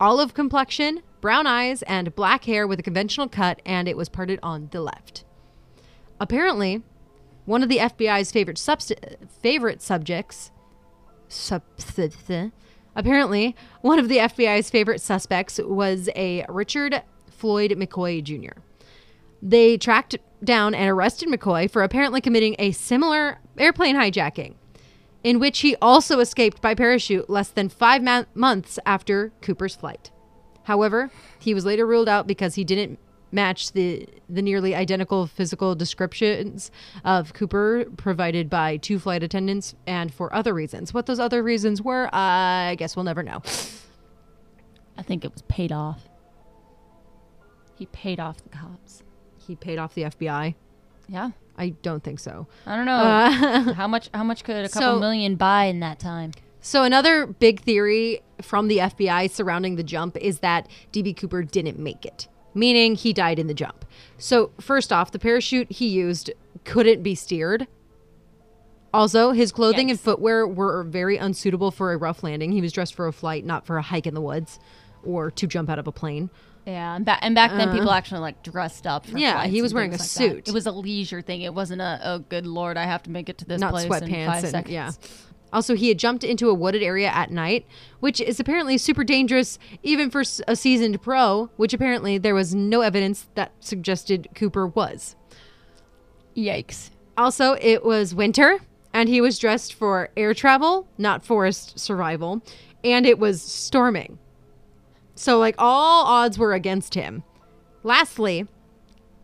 olive 0.00 0.34
complexion, 0.34 1.02
brown 1.20 1.46
eyes, 1.46 1.82
and 1.82 2.14
black 2.14 2.44
hair 2.44 2.66
with 2.66 2.78
a 2.78 2.82
conventional 2.82 3.28
cut, 3.28 3.60
and 3.64 3.88
it 3.88 3.96
was 3.96 4.08
parted 4.08 4.38
on 4.42 4.68
the 4.70 4.80
left. 4.80 5.24
Apparently, 6.20 6.82
one 7.44 7.62
of 7.62 7.68
the 7.68 7.78
FBI's 7.78 8.32
favorite 8.32 8.56
subst- 8.56 9.28
favorite 9.40 9.82
subjects, 9.82 10.50
apparently 12.96 13.56
one 13.80 13.98
of 13.98 14.08
the 14.08 14.18
FBI's 14.18 14.70
favorite 14.70 15.00
suspects 15.00 15.58
was 15.62 16.08
a 16.16 16.44
Richard 16.48 17.02
Floyd 17.30 17.72
McCoy 17.72 18.22
Jr. 18.22 18.60
They 19.42 19.76
tracked 19.76 20.16
down 20.42 20.74
and 20.74 20.88
arrested 20.90 21.28
McCoy 21.28 21.70
for 21.70 21.82
apparently 21.82 22.20
committing 22.20 22.56
a 22.58 22.72
similar 22.72 23.40
airplane 23.58 23.96
hijacking, 23.96 24.54
in 25.22 25.38
which 25.38 25.60
he 25.60 25.76
also 25.76 26.20
escaped 26.20 26.62
by 26.62 26.74
parachute 26.74 27.28
less 27.28 27.48
than 27.48 27.68
five 27.68 28.02
ma- 28.02 28.24
months 28.34 28.78
after 28.86 29.32
Cooper's 29.42 29.74
flight. 29.76 30.10
However, 30.64 31.10
he 31.38 31.52
was 31.52 31.66
later 31.66 31.86
ruled 31.86 32.08
out 32.08 32.26
because 32.26 32.54
he 32.54 32.64
didn't 32.64 32.98
match 33.34 33.72
the 33.72 34.06
the 34.28 34.40
nearly 34.40 34.74
identical 34.74 35.26
physical 35.26 35.74
descriptions 35.74 36.70
of 37.04 37.34
Cooper 37.34 37.84
provided 37.96 38.48
by 38.48 38.76
two 38.78 38.98
flight 38.98 39.22
attendants 39.22 39.74
and 39.86 40.12
for 40.14 40.34
other 40.34 40.54
reasons. 40.54 40.94
What 40.94 41.06
those 41.06 41.18
other 41.20 41.42
reasons 41.42 41.82
were, 41.82 42.08
I 42.12 42.76
guess 42.78 42.96
we'll 42.96 43.04
never 43.04 43.22
know. 43.22 43.42
I 44.96 45.02
think 45.02 45.24
it 45.24 45.32
was 45.32 45.42
paid 45.42 45.72
off. 45.72 46.08
He 47.76 47.86
paid 47.86 48.20
off 48.20 48.42
the 48.42 48.48
cops. 48.50 49.02
He 49.46 49.56
paid 49.56 49.78
off 49.78 49.94
the 49.94 50.02
FBI. 50.04 50.54
Yeah. 51.08 51.30
I 51.56 51.70
don't 51.82 52.02
think 52.02 52.18
so. 52.20 52.46
I 52.66 52.76
don't 52.76 52.86
know. 52.86 52.94
Uh, 52.94 53.72
how 53.74 53.86
much 53.88 54.10
how 54.14 54.24
much 54.24 54.44
could 54.44 54.64
a 54.64 54.68
couple 54.68 54.94
So- 54.94 55.00
million 55.00 55.36
buy 55.36 55.64
in 55.64 55.80
that 55.80 55.98
time? 55.98 56.32
So 56.60 56.82
another 56.82 57.26
big 57.26 57.60
theory 57.60 58.22
from 58.40 58.68
the 58.68 58.78
FBI 58.78 59.30
surrounding 59.30 59.76
the 59.76 59.82
jump 59.82 60.16
is 60.16 60.38
that 60.38 60.66
DB 60.94 61.14
Cooper 61.14 61.42
didn't 61.42 61.78
make 61.78 62.06
it, 62.06 62.26
meaning 62.54 62.94
he 62.94 63.12
died 63.12 63.38
in 63.38 63.46
the 63.46 63.54
jump. 63.54 63.84
So 64.18 64.52
first 64.60 64.92
off, 64.92 65.10
the 65.10 65.18
parachute 65.18 65.70
he 65.70 65.88
used 65.88 66.30
couldn't 66.64 67.02
be 67.02 67.14
steered. 67.14 67.66
Also, 68.92 69.32
his 69.32 69.50
clothing 69.50 69.90
and 69.90 69.98
footwear 69.98 70.46
were 70.46 70.84
very 70.84 71.16
unsuitable 71.16 71.72
for 71.72 71.92
a 71.92 71.96
rough 71.96 72.22
landing. 72.22 72.52
He 72.52 72.60
was 72.60 72.72
dressed 72.72 72.94
for 72.94 73.08
a 73.08 73.12
flight, 73.12 73.44
not 73.44 73.66
for 73.66 73.76
a 73.76 73.82
hike 73.82 74.06
in 74.06 74.14
the 74.14 74.20
woods 74.20 74.60
or 75.04 75.30
to 75.32 75.46
jump 75.46 75.68
out 75.68 75.78
of 75.78 75.86
a 75.86 75.92
plane. 75.92 76.30
Yeah, 76.66 76.96
and, 76.96 77.04
ba- 77.04 77.22
and 77.22 77.34
back 77.34 77.50
then 77.50 77.68
uh-huh. 77.68 77.76
people 77.76 77.90
actually 77.90 78.20
like 78.20 78.42
dressed 78.42 78.86
up. 78.86 79.04
For. 79.06 79.18
Yeah, 79.18 79.46
he 79.46 79.60
was 79.60 79.74
wearing 79.74 79.90
a 79.90 79.94
like 79.94 80.00
that. 80.00 80.06
suit. 80.06 80.48
It 80.48 80.54
was 80.54 80.66
a 80.66 80.72
leisure 80.72 81.20
thing. 81.20 81.42
It 81.42 81.52
wasn't 81.52 81.82
a 81.82 82.00
oh 82.04 82.18
good 82.20 82.46
lord, 82.46 82.78
I 82.78 82.84
have 82.84 83.02
to 83.02 83.10
make 83.10 83.28
it 83.28 83.38
to 83.38 83.44
this 83.44 83.60
not 83.60 83.72
place 83.72 83.84
in 83.84 83.90
five 83.90 84.44
and 84.44 84.48
seconds. 84.48 84.72
yeah. 84.72 84.92
Also, 85.54 85.76
he 85.76 85.86
had 85.86 86.00
jumped 86.00 86.24
into 86.24 86.50
a 86.50 86.54
wooded 86.54 86.82
area 86.82 87.06
at 87.06 87.30
night, 87.30 87.64
which 88.00 88.20
is 88.20 88.40
apparently 88.40 88.76
super 88.76 89.04
dangerous 89.04 89.56
even 89.84 90.10
for 90.10 90.24
a 90.48 90.56
seasoned 90.56 91.00
pro, 91.00 91.48
which 91.56 91.72
apparently 91.72 92.18
there 92.18 92.34
was 92.34 92.56
no 92.56 92.80
evidence 92.80 93.28
that 93.36 93.52
suggested 93.60 94.26
Cooper 94.34 94.66
was. 94.66 95.14
Yikes. 96.36 96.90
Also, 97.16 97.56
it 97.60 97.84
was 97.84 98.16
winter 98.16 98.58
and 98.92 99.08
he 99.08 99.20
was 99.20 99.38
dressed 99.38 99.74
for 99.74 100.10
air 100.16 100.34
travel, 100.34 100.88
not 100.98 101.24
forest 101.24 101.78
survival, 101.78 102.42
and 102.82 103.06
it 103.06 103.20
was 103.20 103.40
storming. 103.40 104.18
So, 105.14 105.38
like, 105.38 105.54
all 105.56 106.04
odds 106.04 106.36
were 106.36 106.52
against 106.52 106.94
him. 106.94 107.22
Lastly, 107.84 108.48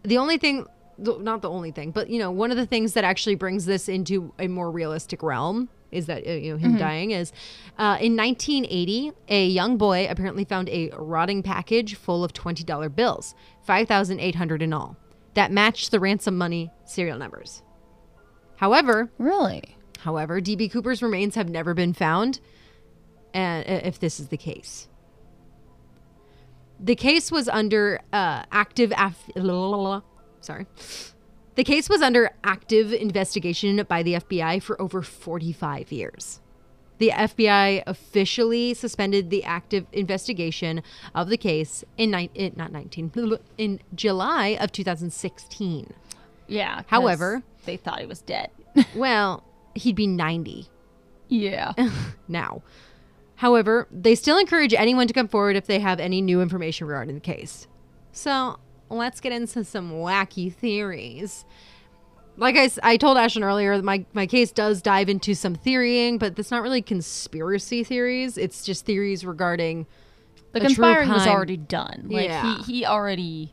the 0.04 0.18
only 0.18 0.38
thing 0.38 0.66
not 0.96 1.40
the 1.40 1.50
only 1.50 1.70
thing, 1.70 1.90
but, 1.92 2.10
you 2.10 2.18
know, 2.18 2.30
one 2.30 2.50
of 2.50 2.58
the 2.58 2.66
things 2.66 2.92
that 2.92 3.04
actually 3.04 3.34
brings 3.34 3.64
this 3.64 3.88
into 3.88 4.34
a 4.38 4.46
more 4.46 4.70
realistic 4.70 5.22
realm 5.22 5.70
is 5.90 6.06
that, 6.06 6.26
uh, 6.26 6.30
you 6.30 6.52
know, 6.52 6.58
him 6.58 6.76
dying 6.76 7.10
is 7.10 7.32
uh, 7.78 7.98
in 8.00 8.16
1980, 8.16 9.12
a 9.28 9.46
young 9.46 9.76
boy 9.76 10.06
apparently 10.08 10.44
found 10.44 10.68
a 10.68 10.90
rotting 10.96 11.42
package 11.42 11.94
full 11.96 12.22
of 12.24 12.32
$20 12.32 12.94
bills, 12.94 13.34
5,800 13.64 14.62
in 14.62 14.72
all, 14.72 14.96
that 15.34 15.50
matched 15.50 15.90
the 15.90 16.00
ransom 16.00 16.36
money 16.38 16.70
serial 16.84 17.18
numbers. 17.18 17.62
However, 18.56 19.10
Really? 19.18 19.76
However, 20.00 20.40
DB 20.40 20.70
Cooper's 20.70 21.02
remains 21.02 21.34
have 21.34 21.48
never 21.50 21.74
been 21.74 21.92
found, 21.92 22.40
and 23.34 23.66
uh, 23.68 23.86
if 23.86 23.98
this 23.98 24.18
is 24.18 24.28
the 24.28 24.36
case. 24.38 24.88
The 26.82 26.94
case 26.96 27.30
was 27.30 27.48
under 27.48 28.00
uh, 28.12 28.44
active 28.50 28.92
af- 28.96 29.28
sorry. 30.40 30.66
The 31.56 31.64
case 31.64 31.88
was 31.88 32.00
under 32.00 32.30
active 32.44 32.92
investigation 32.92 33.84
by 33.88 34.02
the 34.02 34.14
FBI 34.14 34.62
for 34.62 34.80
over 34.80 35.02
45 35.02 35.92
years. 35.92 36.40
The 36.98 37.10
FBI 37.10 37.82
officially 37.86 38.74
suspended 38.74 39.30
the 39.30 39.42
active 39.44 39.86
investigation 39.92 40.82
of 41.14 41.28
the 41.28 41.36
case 41.38 41.82
in, 41.96 42.10
ni- 42.10 42.30
in 42.34 42.52
eh, 42.52 42.54
not 42.56 42.72
19 42.72 43.38
in 43.58 43.80
July 43.94 44.56
of 44.60 44.70
2016. 44.72 45.92
Yeah. 46.46 46.82
However- 46.86 47.42
they 47.64 47.76
thought 47.76 48.00
he 48.00 48.06
was 48.06 48.22
dead. 48.22 48.50
Well, 48.94 49.42
he'd 49.74 49.96
be 49.96 50.06
90 50.06 50.68
yeah. 51.30 51.72
now. 52.28 52.62
However, 53.36 53.88
they 53.90 54.14
still 54.14 54.36
encourage 54.36 54.74
anyone 54.74 55.06
to 55.06 55.14
come 55.14 55.28
forward 55.28 55.56
if 55.56 55.66
they 55.66 55.78
have 55.78 55.98
any 55.98 56.20
new 56.20 56.42
information 56.42 56.86
regarding 56.86 57.14
the 57.14 57.20
case. 57.20 57.66
So 58.12 58.58
let's 58.90 59.20
get 59.20 59.32
into 59.32 59.64
some 59.64 59.92
wacky 59.92 60.52
theories. 60.52 61.44
Like 62.36 62.56
I, 62.56 62.70
I 62.82 62.96
told 62.96 63.18
Ashton 63.18 63.42
earlier, 63.44 63.80
my, 63.82 64.04
my 64.12 64.26
case 64.26 64.50
does 64.52 64.80
dive 64.82 65.08
into 65.08 65.34
some 65.34 65.54
theorying, 65.54 66.18
but 66.18 66.38
it's 66.38 66.50
not 66.50 66.62
really 66.62 66.82
conspiracy 66.82 67.84
theories. 67.84 68.38
It's 68.38 68.64
just 68.64 68.84
theories 68.86 69.24
regarding 69.24 69.86
The 70.52 70.60
conspiring 70.60 71.08
was 71.10 71.26
already 71.26 71.56
done. 71.58 72.06
Like 72.08 72.26
Yeah. 72.26 72.58
he, 72.58 72.72
he 72.80 72.86
already 72.86 73.52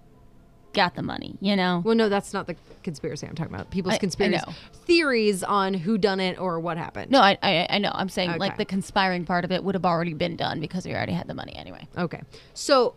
got 0.74 0.96
the 0.96 1.01
money, 1.01 1.36
you 1.41 1.56
know? 1.56 1.82
Well, 1.84 1.96
no, 1.96 2.08
that's 2.08 2.34
not 2.34 2.46
the 2.48 2.56
conspiracy 2.84 3.27
I'm 3.27 3.36
talking 3.36 3.53
about. 3.53 3.72
People's 3.72 3.94
I- 3.94 3.98
I 3.98 4.00
conspiracy 4.00 4.46
know. 4.48 4.53
theories 4.86 5.44
on 5.44 5.74
who 5.74 5.98
done 5.98 6.20
it 6.20 6.39
or 6.39 6.60
what 6.60 6.77
happened. 6.77 7.12
No, 7.12 7.20
I, 7.20 7.38
I 7.41 7.67
I 7.72 7.77
know. 7.79 7.91
I'm 7.94 8.10
saying 8.10 8.29
Okay. 8.29 8.39
like 8.39 8.58
the 8.58 8.65
conspiring 8.65 9.25
part 9.25 9.44
of 9.44 9.51
it 9.51 9.63
would 9.63 9.75
have 9.75 9.86
already 9.86 10.13
been 10.13 10.36
done 10.38 10.60
because 10.62 10.84
he 10.86 10.94
already 10.94 11.13
had 11.13 11.27
the 11.27 11.34
money 11.34 11.53
anyway. 11.56 11.88
Okay. 11.98 12.22
So 12.53 12.94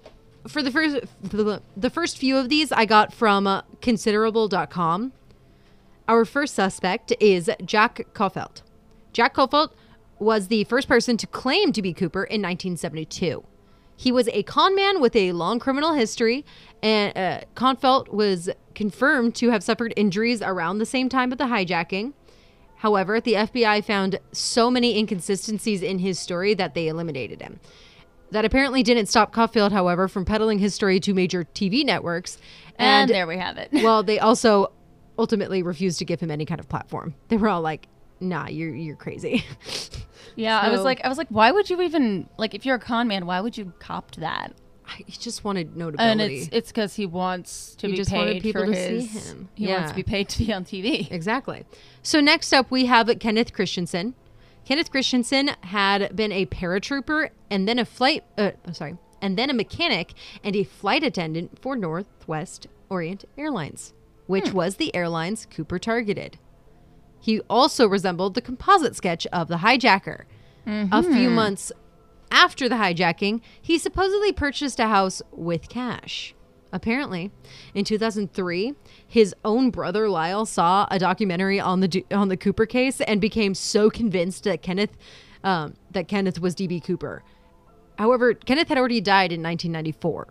for 0.48 0.62
the 0.62 0.70
first 0.70 1.04
the 1.76 1.90
first 1.90 2.18
few 2.18 2.36
of 2.36 2.48
these 2.48 2.72
I 2.72 2.84
got 2.84 3.12
from 3.12 3.46
uh, 3.46 3.62
considerable.com. 3.80 5.12
Our 6.08 6.24
first 6.24 6.54
suspect 6.54 7.12
is 7.20 7.50
Jack 7.64 8.06
Coffelt. 8.14 8.62
Jack 9.12 9.34
Coffelt 9.34 9.72
was 10.18 10.48
the 10.48 10.64
first 10.64 10.88
person 10.88 11.16
to 11.16 11.26
claim 11.26 11.72
to 11.72 11.82
be 11.82 11.92
Cooper 11.92 12.24
in 12.24 12.42
1972. 12.42 13.44
He 13.96 14.10
was 14.10 14.28
a 14.28 14.42
con 14.44 14.74
man 14.74 15.00
with 15.00 15.14
a 15.14 15.32
long 15.32 15.58
criminal 15.58 15.92
history, 15.92 16.44
and 16.82 17.16
uh, 17.16 17.40
Coffelt 17.54 18.08
was 18.08 18.48
confirmed 18.74 19.34
to 19.36 19.50
have 19.50 19.62
suffered 19.62 19.92
injuries 19.96 20.40
around 20.40 20.78
the 20.78 20.86
same 20.86 21.08
time 21.08 21.32
of 21.32 21.38
the 21.38 21.44
hijacking. 21.44 22.14
However, 22.76 23.20
the 23.20 23.34
FBI 23.34 23.84
found 23.84 24.18
so 24.32 24.70
many 24.70 24.98
inconsistencies 24.98 25.82
in 25.82 25.98
his 25.98 26.18
story 26.18 26.54
that 26.54 26.72
they 26.72 26.88
eliminated 26.88 27.42
him. 27.42 27.60
That 28.30 28.44
apparently 28.44 28.82
didn't 28.82 29.06
stop 29.06 29.32
Coffelt, 29.32 29.72
however, 29.72 30.06
from 30.06 30.24
peddling 30.24 30.58
his 30.60 30.74
story 30.74 31.00
to 31.00 31.12
major 31.12 31.44
TV 31.54 31.84
networks. 31.84 32.38
And, 32.76 33.10
there 33.10 33.26
we 33.26 33.36
have 33.38 33.56
it. 33.58 33.70
well, 33.72 34.02
they 34.02 34.18
also 34.18 34.72
ultimately 35.18 35.62
refused 35.62 35.98
to 35.98 36.04
give 36.04 36.20
him 36.20 36.30
any 36.30 36.46
kind 36.46 36.60
of 36.60 36.68
platform. 36.68 37.14
They 37.28 37.36
were 37.36 37.48
all 37.48 37.60
like, 37.60 37.88
"Nah, 38.20 38.48
you're 38.48 38.74
you're 38.74 38.96
crazy." 38.96 39.44
yeah, 40.36 40.58
I 40.58 40.70
was 40.70 40.82
like 40.82 41.04
I 41.04 41.08
was 41.08 41.18
like, 41.18 41.28
why 41.28 41.50
would 41.50 41.68
you 41.68 41.80
even 41.82 42.28
like 42.38 42.54
if 42.54 42.64
you're 42.64 42.76
a 42.76 42.80
con 42.80 43.08
man, 43.08 43.26
why 43.26 43.40
would 43.40 43.56
you 43.56 43.72
cop 43.78 44.10
to 44.12 44.20
that? 44.20 44.52
I 44.86 45.02
he 45.06 45.12
just 45.12 45.44
wanted 45.44 45.76
notability. 45.76 46.10
And 46.10 46.20
it's 46.20 46.48
it's 46.52 46.70
because 46.70 46.94
he 46.94 47.06
wants 47.06 47.74
to 47.76 47.86
He 47.86 47.92
be 47.92 47.96
just 47.96 48.12
wanted 48.12 48.34
paid 48.34 48.42
people 48.42 48.64
for 48.64 48.72
to 48.72 48.74
see 48.74 49.06
his. 49.06 49.30
him. 49.30 49.48
He 49.54 49.66
wants 49.68 49.90
to 49.90 49.96
be 49.96 50.02
paid 50.02 50.28
to 50.30 50.38
be 50.38 50.52
on 50.52 50.64
TV. 50.64 51.10
Exactly. 51.10 51.64
So 52.02 52.20
next 52.20 52.52
up, 52.52 52.70
we 52.70 52.86
have 52.86 53.10
Kenneth 53.20 53.52
Christiansen. 53.52 54.14
Kenneth 54.70 54.92
Christiansen 54.92 55.50
had 55.62 56.14
been 56.14 56.30
a 56.30 56.46
paratrooper 56.46 57.30
and 57.50 57.66
then 57.66 57.80
a 57.80 57.84
flight, 57.84 58.22
uh, 58.38 58.52
I'm 58.64 58.72
sorry, 58.72 58.96
and 59.20 59.36
then 59.36 59.50
a 59.50 59.52
mechanic 59.52 60.12
and 60.44 60.54
a 60.54 60.62
flight 60.62 61.02
attendant 61.02 61.60
for 61.60 61.74
Northwest 61.74 62.68
Orient 62.88 63.24
Airlines, 63.36 63.94
which 64.28 64.52
was 64.52 64.76
the 64.76 64.94
airlines 64.94 65.44
Cooper 65.50 65.80
targeted. 65.80 66.38
He 67.18 67.40
also 67.50 67.88
resembled 67.88 68.34
the 68.34 68.40
composite 68.40 68.94
sketch 68.94 69.26
of 69.32 69.48
the 69.48 69.56
hijacker. 69.56 70.26
A 70.92 71.02
few 71.02 71.30
months 71.30 71.72
after 72.30 72.68
the 72.68 72.76
hijacking, 72.76 73.40
he 73.60 73.76
supposedly 73.76 74.30
purchased 74.30 74.78
a 74.78 74.86
house 74.86 75.20
with 75.32 75.68
cash. 75.68 76.32
Apparently, 76.72 77.30
in 77.74 77.84
2003, 77.84 78.74
his 79.06 79.34
own 79.44 79.70
brother 79.70 80.08
Lyle 80.08 80.46
saw 80.46 80.86
a 80.90 80.98
documentary 80.98 81.58
on 81.58 81.80
the 81.80 82.04
on 82.12 82.28
the 82.28 82.36
Cooper 82.36 82.66
case 82.66 83.00
and 83.00 83.20
became 83.20 83.54
so 83.54 83.90
convinced 83.90 84.44
that 84.44 84.62
Kenneth 84.62 84.96
um, 85.42 85.74
that 85.90 86.06
Kenneth 86.06 86.40
was 86.40 86.54
DB 86.54 86.82
Cooper. 86.82 87.22
However, 87.98 88.34
Kenneth 88.34 88.68
had 88.68 88.78
already 88.78 89.00
died 89.00 89.32
in 89.32 89.42
1994. 89.42 90.28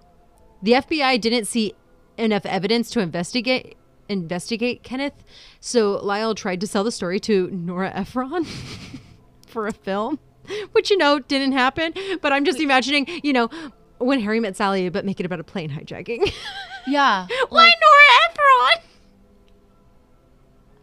The 0.62 0.72
FBI 0.74 1.19
didn't 1.22 1.46
see 1.46 1.74
enough 2.17 2.46
evidence 2.46 2.89
to 2.91 3.00
investigate 3.00 3.75
investigate 4.08 4.81
Kenneth, 4.81 5.24
so 5.60 6.00
Lyle 6.03 6.34
tried 6.34 6.62
to 6.62 6.67
sell 6.67 6.84
the 6.84 6.91
story 6.91 7.19
to 7.22 7.50
Nora 7.51 7.91
Ephron 7.93 8.46
for 9.48 9.67
a 9.67 9.72
film, 9.72 10.19
which 10.72 10.89
you 10.89 10.98
know 10.98 11.19
didn't 11.19 11.51
happen. 11.51 11.93
But 12.22 12.34
I'm 12.34 12.46
just 12.46 12.60
imagining, 12.60 13.08
you 13.24 13.34
know, 13.34 13.50
when 14.00 14.20
Harry 14.22 14.39
met 14.39 14.56
Sally, 14.58 14.89
but 14.89 15.06
make 15.06 15.20
it 15.20 15.25
about 15.25 15.39
a 15.39 15.44
plane 15.44 15.70
hijacking. 15.70 16.32
Yeah. 16.88 17.27
Why 17.50 17.65
Nora 17.82 18.32
Ephron? 18.32 18.89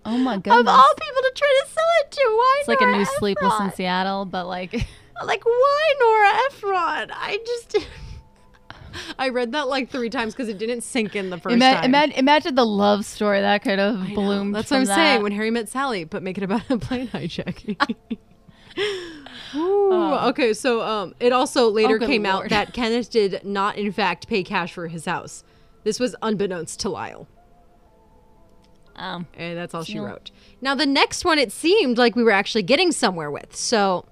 Oh 0.05 0.19
my 0.19 0.37
goodness. 0.37 0.61
Of 0.61 0.69
all 0.69 0.95
people 0.95 1.23
to 1.23 1.33
try 1.35 1.61
to 1.65 1.71
sell 1.73 1.85
it 2.03 2.11
to, 2.13 2.23
why 2.37 2.57
it's 2.61 2.69
like 2.69 2.81
a 2.81 2.85
Nora 2.85 2.99
new 2.99 3.05
Sleepless 3.19 3.55
in 3.61 3.73
Seattle, 3.73 4.25
but 4.25 4.47
like 4.47 4.73
Like, 5.25 5.45
why 5.45 5.95
Nora 5.99 6.29
Ephron? 6.47 7.11
I 7.13 7.39
just. 7.45 7.87
I 9.19 9.31
read 9.31 9.53
that 9.53 9.69
like 9.69 9.91
three 9.91 10.11
times 10.11 10.33
because 10.35 10.49
it 10.49 10.59
didn't 10.59 10.83
sink 10.83 11.17
in 11.17 11.31
the 11.31 11.39
first 11.39 11.55
ima- 11.57 11.73
time. 11.75 11.85
ima- 11.87 12.15
imagine 12.15 12.55
the 12.55 12.65
love 12.67 13.05
story 13.05 13.41
that 13.41 13.63
could 13.63 13.79
have 13.79 14.15
bloomed. 14.15 14.55
That's 14.55 14.71
what 14.71 14.79
I'm 14.79 14.87
saying. 14.87 15.23
When 15.23 15.33
Harry 15.33 15.51
met 15.51 15.69
Sally, 15.69 16.05
but 16.05 16.23
make 16.23 16.39
it 16.39 16.45
about 16.45 16.71
a 16.71 16.79
plane 16.79 17.09
hijacking. 17.09 17.77
Ooh, 19.57 20.15
okay, 20.29 20.53
so 20.53 20.83
um, 20.83 21.15
it 21.21 21.33
also 21.33 21.69
later 21.71 21.99
Oh, 22.03 22.07
came 22.07 22.27
out 22.27 22.49
that 22.51 22.73
Kenneth 22.75 23.11
did 23.11 23.45
not, 23.45 23.77
in 23.77 23.93
fact, 23.93 24.29
pay 24.29 24.43
cash 24.43 24.73
for 24.73 24.89
his 24.89 25.05
house. 25.07 25.45
This 25.85 25.99
was 26.01 26.15
unbeknownst 26.23 26.81
to 26.81 26.89
Lyle. 26.89 27.27
Um, 28.97 29.27
And 29.37 29.57
that's 29.59 29.75
all 29.75 29.85
she 29.85 29.99
wrote. 29.99 30.31
Now, 30.61 30.75
the 30.75 30.87
next 30.87 31.25
one, 31.25 31.39
it 31.39 31.53
seemed 31.53 31.99
like 31.99 32.17
we 32.17 32.25
were 32.25 32.31
actually 32.31 32.63
getting 32.63 32.93
somewhere 32.93 33.31
with. 33.31 33.55
So, 33.55 34.07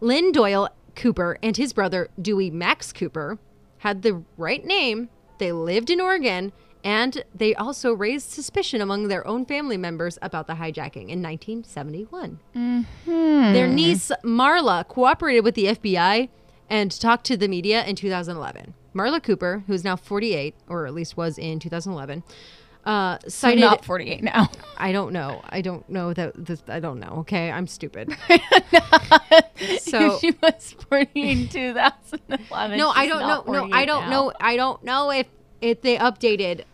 Lynn 0.00 0.30
Doyle 0.30 0.68
Cooper 0.94 1.38
and 1.42 1.56
his 1.56 1.72
brother, 1.72 2.08
Dewey 2.20 2.50
Max 2.50 2.92
Cooper, 2.92 3.38
had 3.78 4.02
the 4.02 4.22
right 4.36 4.64
name. 4.64 5.08
They 5.38 5.52
lived 5.52 5.90
in 5.90 6.00
Oregon, 6.00 6.52
and 6.86 7.24
they 7.34 7.52
also 7.52 7.92
raised 7.92 8.30
suspicion 8.30 8.80
among 8.80 9.08
their 9.08 9.26
own 9.26 9.44
family 9.44 9.76
members 9.76 10.20
about 10.22 10.46
the 10.46 10.52
hijacking 10.52 11.08
in 11.08 11.20
1971. 11.20 12.38
Their 13.04 13.66
niece, 13.66 14.12
Marla, 14.22 14.86
cooperated 14.86 15.42
with 15.42 15.56
the 15.56 15.64
FBI 15.66 16.28
and 16.70 17.00
talked 17.00 17.26
to 17.26 17.36
the 17.36 17.48
media 17.48 17.84
in 17.84 17.96
2011. 17.96 18.72
Marla 18.94 19.20
Cooper, 19.20 19.64
who's 19.66 19.82
now 19.82 19.96
48, 19.96 20.54
or 20.68 20.86
at 20.86 20.94
least 20.94 21.16
was 21.16 21.38
in 21.38 21.58
2011, 21.58 22.22
uh, 22.84 23.18
cited. 23.26 23.58
not 23.58 23.84
48 23.84 24.22
now. 24.22 24.48
I 24.76 24.92
don't 24.92 25.12
know. 25.12 25.42
I 25.48 25.62
don't 25.62 25.88
know 25.90 26.14
that. 26.14 26.34
This, 26.36 26.62
I 26.68 26.78
don't 26.78 27.00
know. 27.00 27.16
Okay, 27.18 27.50
I'm 27.50 27.66
stupid. 27.66 28.16
So- 29.80 30.18
she 30.20 30.32
was 30.40 30.76
40 30.88 31.08
in 31.14 31.48
2011. 31.48 32.78
no, 32.78 32.90
I 32.90 33.08
don't 33.08 33.20
know. 33.20 33.42
No, 33.52 33.68
I 33.72 33.84
don't 33.86 34.04
now. 34.04 34.10
know. 34.10 34.32
I 34.38 34.56
don't 34.56 34.84
know 34.84 35.10
if 35.10 35.26
if 35.60 35.80
they 35.80 35.96
updated 35.96 36.64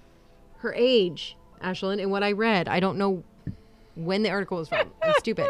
her 0.62 0.72
age, 0.74 1.36
Ashlyn, 1.62 2.00
and 2.00 2.10
what 2.10 2.22
I 2.22 2.32
read. 2.32 2.68
I 2.68 2.80
don't 2.80 2.96
know 2.98 3.22
when 3.94 4.22
the 4.22 4.30
article 4.30 4.58
was 4.58 4.68
from. 4.68 4.90
I'm 5.02 5.12
stupid. 5.18 5.46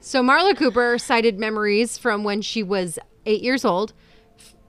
So 0.00 0.22
Marla 0.22 0.56
Cooper 0.56 0.98
cited 0.98 1.38
memories 1.38 1.98
from 1.98 2.24
when 2.24 2.40
she 2.42 2.62
was 2.62 2.98
eight 3.26 3.42
years 3.42 3.64
old. 3.64 3.92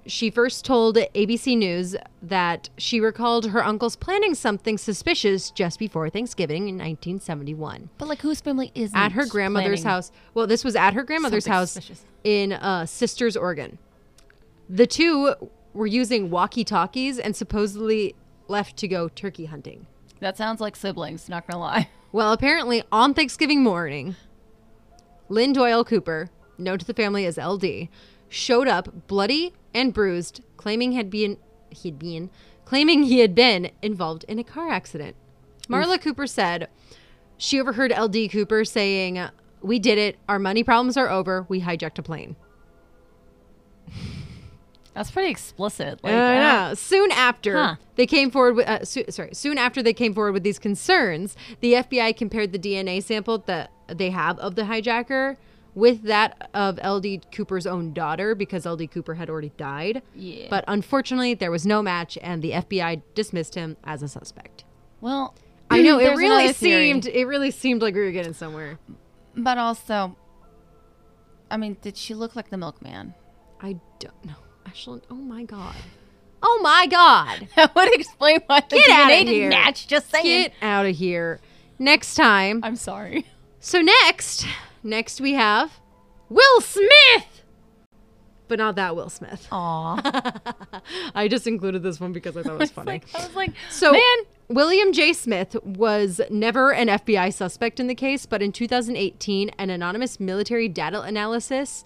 She 0.08 0.32
first 0.32 0.66
told 0.66 0.96
ABC 0.96 1.56
News 1.56 1.96
that 2.24 2.70
she 2.78 3.00
recalled 3.00 3.52
her 3.52 3.64
uncles 3.64 3.96
planning 3.96 4.34
something 4.34 4.78
suspicious 4.80 5.52
just 5.52 5.78
before 5.78 6.10
Thanksgiving 6.10 6.64
in 6.70 6.76
1971. 6.76 7.90
But 8.00 8.08
like, 8.08 8.22
whose 8.22 8.42
family 8.42 8.72
is 8.74 8.92
at 8.96 9.12
her 9.12 9.28
grandmother's 9.28 9.84
house. 9.84 10.12
Well, 10.34 10.48
this 10.48 10.64
was 10.64 10.76
at 10.76 10.96
her 10.96 11.04
grandmother's 11.04 11.44
Something 11.44 11.54
house 11.54 11.72
suspicious. 11.74 12.04
in 12.24 12.54
uh, 12.54 12.88
Sisters, 12.88 13.38
Oregon. 13.38 13.78
The 14.68 14.88
two 14.88 15.36
were 15.74 15.88
using 15.88 16.32
walkie 16.32 16.64
talkies 16.64 17.20
and 17.20 17.36
supposedly 17.36 18.16
left 18.52 18.78
to 18.78 18.88
go 18.88 19.08
turkey 19.08 19.46
hunting. 19.46 19.88
That 20.20 20.38
sounds 20.38 20.62
like 20.62 20.76
siblings. 20.76 21.28
Not 21.28 21.48
gonna 21.48 21.60
lie. 21.60 21.90
Well, 22.14 22.34
apparently 22.34 22.84
on 22.92 23.14
Thanksgiving 23.14 23.64
morning, 23.64 24.18
Lynn 25.30 25.54
Doyle 25.54 25.86
Cooper, 25.86 26.30
known 26.58 26.78
to 26.78 26.86
the 26.86 26.94
family 26.94 27.26
as 27.26 27.38
LD, 27.38 27.88
showed 28.28 28.68
up 28.68 29.08
bloody 29.08 29.54
and 29.74 29.94
bruised, 29.94 30.44
claiming 30.58 30.92
had 30.92 31.10
been 31.10 31.38
he'd 31.70 31.98
been 31.98 32.30
claiming 32.66 33.04
he 33.04 33.20
had 33.20 33.34
been 33.34 33.72
involved 33.82 34.26
in 34.28 34.40
a 34.40 34.44
car 34.44 34.70
accident. 34.70 35.16
Marla 35.70 36.02
Cooper 36.02 36.28
said 36.28 36.68
she 37.38 37.62
overheard 37.62 37.94
LD 37.98 38.30
Cooper 38.30 38.66
saying, 38.66 39.30
"We 39.62 39.80
did 39.80 39.98
it. 39.98 40.18
Our 40.28 40.38
money 40.38 40.66
problems 40.66 40.98
are 40.98 41.10
over. 41.10 41.46
We 41.48 41.62
hijacked 41.62 41.98
a 41.98 42.04
plane." 42.04 42.36
That's 45.02 45.10
pretty 45.10 45.32
explicit. 45.32 46.00
Like, 46.04 46.14
uh, 46.14 46.18
know. 46.70 46.74
Soon 46.76 47.10
after 47.10 47.58
Huh. 47.58 47.76
they 47.96 48.06
came 48.06 48.30
forward 48.30 48.56
with, 48.56 48.68
uh, 48.68 48.86
su- 48.86 49.06
sorry, 49.10 49.32
soon 49.34 49.58
after 49.58 49.82
they 49.82 49.94
came 49.94 50.14
forward 50.14 50.34
with 50.34 50.44
these 50.44 50.60
concerns, 50.60 51.36
the 51.60 51.74
FBI 51.74 52.12
compared 52.16 52.52
the 52.52 52.60
DNA 52.60 53.00
sample 53.02 53.40
that 53.48 53.72
they 53.88 54.12
have 54.12 54.38
of 54.38 54.54
the 54.54 54.62
hijacker 54.62 55.38
with 55.74 56.04
that 56.04 56.52
of 56.54 56.78
LD 56.84 57.22
Cooper's 57.32 57.66
own 57.66 57.94
daughter 57.94 58.36
because 58.36 58.68
LD 58.68 58.92
Cooper 58.92 59.16
had 59.16 59.28
already 59.28 59.52
died. 59.58 60.04
Yeah. 60.14 60.46
But 60.52 60.66
unfortunately, 60.68 61.34
there 61.34 61.50
was 61.50 61.66
no 61.66 61.82
match, 61.82 62.16
and 62.22 62.44
the 62.44 62.52
FBI 62.54 63.02
dismissed 63.16 63.56
him 63.56 63.78
as 63.84 64.04
a 64.04 64.08
suspect. 64.08 64.66
well, 65.02 65.34
I 65.72 65.82
know 65.82 66.00
it 66.00 66.16
really 66.16 66.54
seemed 66.54 67.08
it 67.08 67.26
really 67.26 67.50
seemed 67.50 67.82
like 67.82 67.96
we 67.96 68.02
were 68.02 68.12
getting 68.12 68.34
somewhere. 68.34 68.78
But 69.36 69.58
also, 69.58 70.16
I 71.50 71.58
mean, 71.58 71.78
did 71.82 71.98
she 71.98 72.14
look 72.14 72.36
like 72.36 72.52
the 72.52 72.58
milkman? 72.58 73.16
I 73.62 73.80
don't 74.00 74.26
know. 74.26 74.36
Ashlyn, 74.72 75.02
oh 75.10 75.16
my 75.16 75.44
god. 75.44 75.76
Oh 76.44 76.60
my 76.64 76.88
god. 76.88 77.48
That 77.56 77.76
would 77.76 77.94
explain 77.94 78.40
why 78.48 78.62
the 78.62 78.76
Get 78.78 78.86
DNA 78.88 79.08
didn't 79.20 79.34
here. 79.34 79.50
match. 79.50 79.88
Just 79.88 80.10
saying. 80.10 80.26
Get 80.26 80.54
out 80.62 80.86
of 80.86 80.96
here. 80.96 81.40
Next 81.78 82.16
time. 82.16 82.62
I'm 82.64 82.76
sorry. 82.76 83.26
So 83.60 83.82
next, 83.82 84.46
next 84.84 85.22
we 85.22 85.34
have 85.34 85.80
Will 86.30 86.62
Smith. 86.62 87.44
But 88.48 88.60
not 88.60 88.76
that 88.76 88.96
Will 88.96 89.10
Smith. 89.10 89.48
Aw. 89.52 90.34
I 91.16 91.28
just 91.28 91.48
included 91.48 91.84
this 91.84 92.00
one 92.00 92.12
because 92.12 92.36
I 92.36 92.44
thought 92.44 92.54
it 92.56 92.60
was 92.60 92.72
funny. 92.80 93.02
I 93.16 93.26
was 93.26 93.36
like, 93.36 93.52
So, 93.70 93.92
man, 93.92 94.02
William 94.50 94.92
J. 94.94 95.14
Smith 95.14 95.56
was 95.64 96.20
never 96.30 96.74
an 96.74 96.88
FBI 96.88 97.32
suspect 97.34 97.80
in 97.80 97.88
the 97.88 97.96
case, 97.96 98.26
but 98.26 98.42
in 98.42 98.52
2018, 98.52 99.50
an 99.58 99.70
anonymous 99.70 100.20
military 100.20 100.68
data 100.68 101.02
analysis 101.02 101.84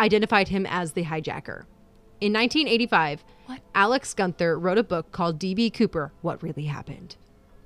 identified 0.00 0.48
him 0.48 0.66
as 0.66 0.92
the 0.94 1.04
hijacker. 1.04 1.64
In 2.22 2.32
1985, 2.34 3.24
What? 3.46 3.62
Alex 3.74 4.14
Gunther 4.14 4.56
wrote 4.56 4.78
a 4.78 4.84
book 4.84 5.10
called 5.10 5.40
D.B. 5.40 5.70
Cooper 5.70 6.12
What 6.20 6.40
Really 6.40 6.66
Happened. 6.66 7.16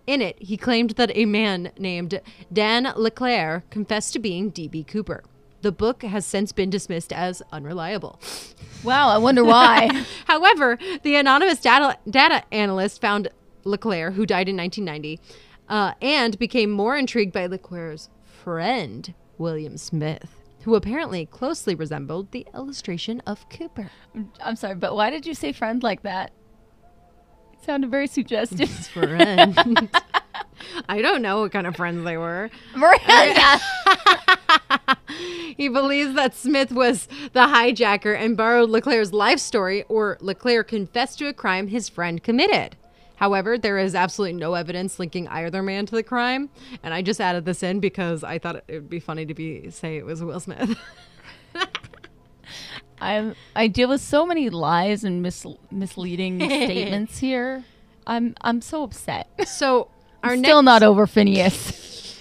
In 0.06 0.22
it, 0.22 0.40
he 0.40 0.56
claimed 0.56 0.92
that 0.92 1.14
a 1.14 1.26
man 1.26 1.72
named 1.78 2.22
Dan 2.50 2.90
LeClaire 2.96 3.64
confessed 3.68 4.14
to 4.14 4.18
being 4.18 4.48
D.B. 4.48 4.84
Cooper. 4.84 5.24
The 5.60 5.72
book 5.72 6.04
has 6.04 6.24
since 6.24 6.52
been 6.52 6.70
dismissed 6.70 7.12
as 7.12 7.42
unreliable. 7.52 8.18
wow, 8.82 9.10
I 9.10 9.18
wonder 9.18 9.44
why. 9.44 10.06
However, 10.26 10.78
the 11.02 11.16
anonymous 11.16 11.60
data, 11.60 11.98
data 12.08 12.42
analyst 12.50 12.98
found 13.02 13.28
LeClaire, 13.64 14.12
who 14.12 14.24
died 14.24 14.48
in 14.48 14.56
1990, 14.56 15.20
uh, 15.68 15.92
and 16.00 16.38
became 16.38 16.70
more 16.70 16.96
intrigued 16.96 17.34
by 17.34 17.44
LeClaire's 17.44 18.08
friend, 18.24 19.12
William 19.36 19.76
Smith, 19.76 20.35
who 20.66 20.74
apparently 20.74 21.24
closely 21.26 21.76
resembled 21.76 22.32
the 22.32 22.44
illustration 22.52 23.22
of 23.24 23.48
Cooper. 23.48 23.88
I'm 24.40 24.56
sorry, 24.56 24.74
but 24.74 24.96
why 24.96 25.10
did 25.10 25.24
you 25.24 25.32
say 25.32 25.52
friend 25.52 25.80
like 25.80 26.02
that? 26.02 26.32
It 27.52 27.64
sounded 27.64 27.88
very 27.88 28.08
suggestive. 28.08 28.68
Friend. 28.88 29.56
I 30.88 31.00
don't 31.00 31.22
know 31.22 31.42
what 31.42 31.52
kind 31.52 31.68
of 31.68 31.76
friends 31.76 32.04
they 32.04 32.16
were. 32.16 32.50
Miranda. 32.74 33.60
He 35.56 35.68
believes 35.68 36.14
that 36.14 36.34
Smith 36.34 36.72
was 36.72 37.06
the 37.32 37.46
hijacker 37.46 38.18
and 38.18 38.36
borrowed 38.36 38.68
Leclerc's 38.68 39.12
life 39.12 39.38
story, 39.38 39.84
or 39.88 40.18
Leclerc 40.20 40.66
confessed 40.66 41.20
to 41.20 41.28
a 41.28 41.32
crime 41.32 41.68
his 41.68 41.88
friend 41.88 42.24
committed. 42.24 42.74
However, 43.16 43.58
there 43.58 43.78
is 43.78 43.94
absolutely 43.94 44.38
no 44.38 44.54
evidence 44.54 44.98
linking 44.98 45.26
either 45.28 45.62
man 45.62 45.86
to 45.86 45.94
the 45.94 46.02
crime, 46.02 46.50
and 46.82 46.92
I 46.94 47.02
just 47.02 47.20
added 47.20 47.44
this 47.44 47.62
in 47.62 47.80
because 47.80 48.22
I 48.22 48.38
thought 48.38 48.56
it 48.56 48.64
would 48.68 48.90
be 48.90 49.00
funny 49.00 49.26
to 49.26 49.34
be 49.34 49.70
say 49.70 49.96
it 49.96 50.04
was 50.06 50.22
Will 50.22 50.40
Smith. 50.40 50.76
I'm 53.00 53.34
I 53.54 53.68
deal 53.68 53.88
with 53.88 54.00
so 54.00 54.24
many 54.24 54.48
lies 54.50 55.04
and 55.04 55.22
mis- 55.22 55.46
misleading 55.70 56.38
statements 56.46 57.18
here. 57.18 57.64
I'm 58.06 58.34
I'm 58.40 58.60
so 58.60 58.82
upset. 58.84 59.28
so 59.48 59.90
our 60.22 60.36
Still 60.36 60.62
next, 60.62 60.64
not 60.64 60.82
over 60.82 61.06
Phineas. 61.06 62.16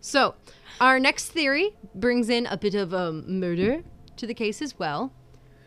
So 0.00 0.34
our 0.80 1.00
next 1.00 1.28
theory 1.30 1.70
brings 1.94 2.28
in 2.28 2.46
a 2.46 2.56
bit 2.58 2.74
of 2.74 2.92
um, 2.92 3.40
murder 3.40 3.82
to 4.16 4.26
the 4.26 4.34
case 4.34 4.60
as 4.60 4.78
well, 4.78 5.12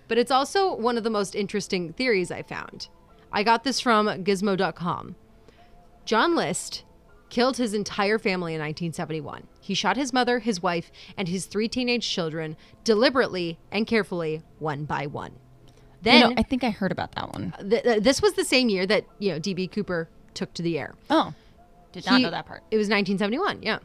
but 0.08 0.18
it's 0.18 0.32
also 0.32 0.76
one 0.76 0.98
of 0.98 1.04
the 1.04 1.10
most 1.10 1.34
interesting 1.36 1.92
theories 1.94 2.30
I 2.32 2.44
found. 2.44 2.88
I 3.32 3.44
got 3.44 3.64
this 3.64 3.80
from 3.80 4.08
Gizmo.com. 4.24 5.16
John 6.06 6.36
List 6.36 6.84
killed 7.30 7.58
his 7.58 7.74
entire 7.74 8.18
family 8.18 8.54
in 8.54 8.60
1971. 8.62 9.48
He 9.60 9.74
shot 9.74 9.98
his 9.98 10.14
mother, 10.14 10.40
his 10.40 10.64
wife, 10.64 10.92
and 11.18 11.28
his 11.28 11.46
three 11.46 11.68
teenage 11.68 12.10
children 12.10 12.56
deliberately 12.86 13.60
and 13.72 13.86
carefully, 13.86 14.42
one 14.60 14.86
by 14.86 15.08
one. 15.08 15.34
Then, 16.02 16.22
you 16.22 16.28
know, 16.30 16.34
I 16.38 16.44
think 16.44 16.64
I 16.64 16.70
heard 16.70 16.92
about 16.94 17.14
that 17.16 17.34
one. 17.34 17.54
th- 17.70 17.84
th- 17.84 18.04
this 18.04 18.22
was 18.22 18.34
the 18.34 18.46
same 18.46 18.70
year 18.70 18.86
that 18.86 19.06
you 19.20 19.32
know 19.34 19.40
DB 19.40 19.70
Cooper 19.70 20.08
took 20.34 20.54
to 20.54 20.62
the 20.62 20.80
air. 20.80 20.94
Oh, 21.10 21.34
did 21.92 22.06
not 22.06 22.18
He- 22.18 22.24
know 22.24 22.32
that 22.32 22.46
part. 22.46 22.64
It 22.72 22.78
was 22.78 22.86
1971, 22.88 23.62
yeah. 23.64 23.80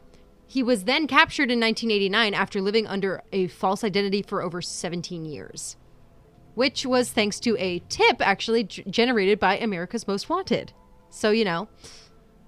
He 0.47 0.61
was 0.63 0.83
then 0.85 1.07
captured 1.07 1.49
in 1.51 1.59
1989 1.59 2.33
after 2.33 2.61
living 2.61 2.85
under 2.87 3.23
a 3.33 3.47
false 3.47 3.83
identity 3.83 4.21
for 4.21 4.41
over 4.43 4.61
17 4.61 5.25
years, 5.25 5.75
which 6.55 6.85
was 6.85 7.11
thanks 7.11 7.39
to 7.41 7.57
a 7.57 7.79
tip 7.89 8.17
actually 8.21 8.63
g- 8.65 8.83
generated 8.89 9.39
by 9.39 9.57
America's 9.57 10.07
Most 10.07 10.29
Wanted. 10.29 10.73
So, 11.09 11.31
you 11.31 11.45
know, 11.45 11.67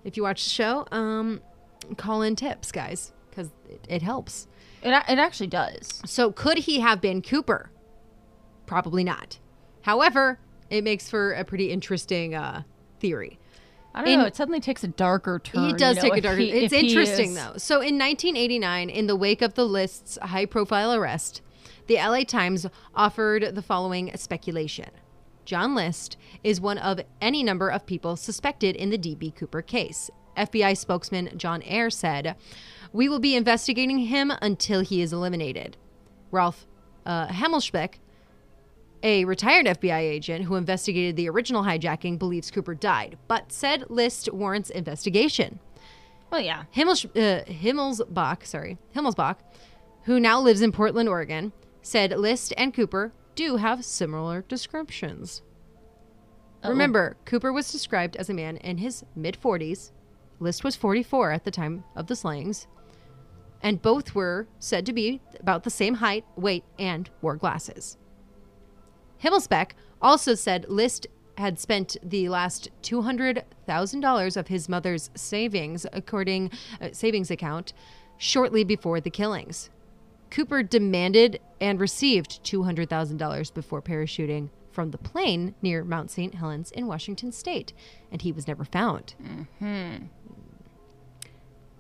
if 0.04 0.18
you 0.18 0.24
watch 0.24 0.44
the 0.44 0.50
show, 0.50 0.88
um, 0.92 1.42
call 1.98 2.22
in 2.22 2.36
tips, 2.36 2.72
guys, 2.72 3.14
because 3.30 3.52
it, 3.70 3.86
it 3.90 4.02
helps. 4.02 4.48
It 4.82 4.90
it 4.90 5.20
actually 5.20 5.48
does. 5.48 6.02
So, 6.06 6.32
could 6.32 6.60
he 6.60 6.80
have 6.80 7.02
been 7.02 7.22
Cooper? 7.22 7.72
Probably 8.66 9.04
not. 9.04 9.40
However, 9.82 10.40
it 10.70 10.84
makes 10.84 11.10
for 11.10 11.34
a 11.34 11.44
pretty 11.44 11.72
interesting 11.72 12.34
uh, 12.36 12.64
theory. 13.00 13.40
I 13.94 14.02
don't 14.02 14.10
In- 14.14 14.20
know. 14.20 14.26
It 14.26 14.36
suddenly 14.36 14.60
takes 14.60 14.84
a 14.84 14.88
darker 14.90 15.40
turn. 15.40 15.68
He 15.68 15.74
does 15.74 15.98
you 15.98 16.04
know, 16.04 16.10
take 16.10 16.18
a 16.18 16.22
darker. 16.22 16.38
he- 16.40 16.52
it's 16.52 16.74
interesting 16.74 17.34
though. 17.34 17.54
So 17.58 17.76
in 17.76 17.98
1989, 17.98 18.90
in 18.90 19.08
the 19.08 19.16
wake 19.16 19.42
of 19.42 19.54
the 19.54 19.66
list's 19.66 20.18
high-profile 20.22 20.94
arrest, 20.94 21.42
the 21.88 21.96
LA 21.96 22.24
Times 22.24 22.66
offered 22.94 23.56
the 23.56 23.62
following 23.62 24.12
speculation: 24.16 24.90
John 25.46 25.76
List, 25.76 26.18
is 26.44 26.60
one 26.60 26.78
of 26.78 27.00
any 27.22 27.44
number 27.44 27.70
of 27.70 27.86
people 27.86 28.16
suspected 28.16 28.76
in 28.76 28.90
the 28.90 28.98
D.B. 28.98 29.32
Cooper 29.32 29.62
case. 29.62 30.10
FBI 30.36 30.78
spokesman 30.78 31.38
John 31.38 31.64
Ayer 31.64 31.90
said, 31.90 32.36
We 32.92 33.10
will 33.10 33.20
be 33.20 33.36
investigating 33.36 34.00
him 34.00 34.32
until 34.42 34.82
he 34.82 35.02
is 35.02 35.14
eliminated. 35.14 35.78
Ralph 36.32 36.68
uh, 37.06 37.28
Hemmelspeck, 37.28 37.96
a 39.04 39.26
retired 39.26 39.68
FBI 39.68 40.00
agent 40.00 40.46
who 40.46 40.56
investigated 40.56 41.16
the 41.16 41.30
original 41.30 41.64
hijacking, 41.64 42.18
believes 42.18 42.52
Cooper 42.52 42.74
died, 42.74 43.18
but 43.28 43.52
said 43.52 43.86
List 43.90 44.32
warrants 44.34 44.70
investigation. 44.70 45.60
Well, 46.32 46.42
yeah. 46.42 46.64
Himmels, 46.76 47.06
uh, 47.06 47.46
Himmelsbach, 47.46 48.46
sorry, 48.46 48.78
Himmelsbach, 48.96 49.38
who 50.04 50.20
now 50.20 50.42
lives 50.42 50.62
in 50.62 50.72
Portland, 50.72 51.08
Oregon, 51.08 51.54
said 51.86 52.18
List 52.18 52.52
and 52.58 52.74
Cooper 52.74 53.14
do 53.36 53.58
have 53.58 53.86
similar 53.86 54.42
descriptions. 54.48 55.44
Uh-oh. 56.64 56.72
Remember, 56.72 57.16
Cooper 57.26 57.54
was 57.54 57.72
described 57.72 58.16
as 58.16 58.28
a 58.28 58.34
man 58.34 58.58
in 58.58 58.80
his 58.80 59.06
mid 59.16 59.38
40s. 59.40 59.92
List 60.40 60.64
was 60.64 60.76
44 60.76 61.32
at 61.32 61.44
the 61.44 61.52
time 61.52 61.84
of 61.96 62.08
the 62.08 62.16
slayings. 62.16 62.66
And 63.62 63.84
both 63.84 64.16
were 64.16 64.48
said 64.58 64.88
to 64.88 64.94
be 64.94 65.22
about 65.40 65.64
the 65.64 65.70
same 65.70 65.96
height, 65.96 66.26
weight, 66.36 66.64
and 66.80 67.08
wore 67.22 67.36
glasses. 67.36 67.98
Himmelsbeck 69.24 69.74
also 70.02 70.34
said 70.34 70.66
List 70.68 71.06
had 71.38 71.60
spent 71.60 71.98
the 72.02 72.30
last 72.30 72.70
$200,000 72.82 74.38
of 74.38 74.48
his 74.48 74.68
mother's 74.68 75.12
savings 75.14 75.86
according 75.94 76.50
uh, 76.82 76.90
savings 76.94 77.30
account 77.30 77.74
shortly 78.18 78.64
before 78.64 79.00
the 79.00 79.12
killings. 79.12 79.70
Cooper 80.30 80.64
demanded 80.64 81.40
and 81.62 81.80
received 81.80 82.44
$200,000 82.44 83.54
before 83.54 83.82
parachuting 83.82 84.50
from 84.72 84.92
the 84.92 84.98
plane 84.98 85.56
near 85.62 85.84
Mount 85.84 86.12
St. 86.12 86.36
Helens 86.36 86.72
in 86.72 86.88
Washington 86.88 87.32
state, 87.32 87.72
and 88.12 88.22
he 88.22 88.32
was 88.32 88.48
never 88.48 88.66
found. 88.66 89.16
Hmm. 89.60 89.96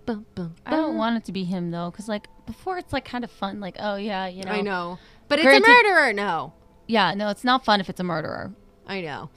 Bum, 0.05 0.25
bum, 0.35 0.55
I 0.65 0.71
don't 0.71 0.97
want 0.97 1.17
it 1.17 1.25
to 1.25 1.31
be 1.31 1.43
him 1.45 1.71
though, 1.71 1.89
because 1.89 2.07
like 2.07 2.27
before 2.45 2.77
it's 2.77 2.93
like 2.93 3.05
kind 3.05 3.23
of 3.23 3.31
fun. 3.31 3.59
Like, 3.59 3.75
oh 3.79 3.95
yeah, 3.95 4.27
you 4.27 4.43
know. 4.43 4.51
I 4.51 4.61
know. 4.61 4.99
But 5.27 5.41
Granted- 5.41 5.67
it's 5.67 5.67
a 5.67 5.71
murderer. 5.71 6.13
No. 6.13 6.53
Yeah, 6.87 7.15
no, 7.15 7.29
it's 7.29 7.43
not 7.43 7.65
fun 7.65 7.79
if 7.79 7.89
it's 7.89 7.99
a 7.99 8.03
murderer. 8.03 8.53
I 8.85 9.01
know. 9.01 9.31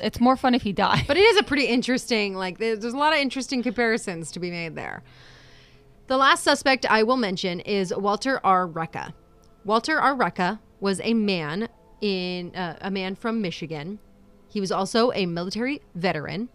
It's 0.00 0.20
more 0.20 0.36
fun 0.36 0.54
if 0.54 0.62
he 0.62 0.72
died. 0.72 1.04
But 1.08 1.16
it 1.16 1.22
is 1.22 1.36
a 1.36 1.42
pretty 1.42 1.64
interesting, 1.66 2.34
like, 2.34 2.58
there's 2.58 2.84
a 2.84 2.96
lot 2.96 3.12
of 3.12 3.18
interesting 3.18 3.62
comparisons 3.62 4.30
to 4.32 4.40
be 4.40 4.50
made 4.50 4.76
there. 4.76 5.02
The 6.12 6.18
last 6.18 6.44
suspect 6.44 6.84
I 6.84 7.04
will 7.04 7.16
mention 7.16 7.60
is 7.60 7.90
Walter 7.96 8.38
R. 8.44 8.68
Reca. 8.68 9.14
Walter 9.64 9.98
R. 9.98 10.14
Reca 10.14 10.60
was 10.78 11.00
a 11.00 11.14
man 11.14 11.70
in 12.02 12.54
uh, 12.54 12.76
a 12.82 12.90
man 12.90 13.14
from 13.14 13.40
Michigan. 13.40 13.98
He 14.46 14.60
was 14.60 14.70
also 14.70 15.10
a 15.12 15.24
military 15.24 15.80
veteran 15.94 16.50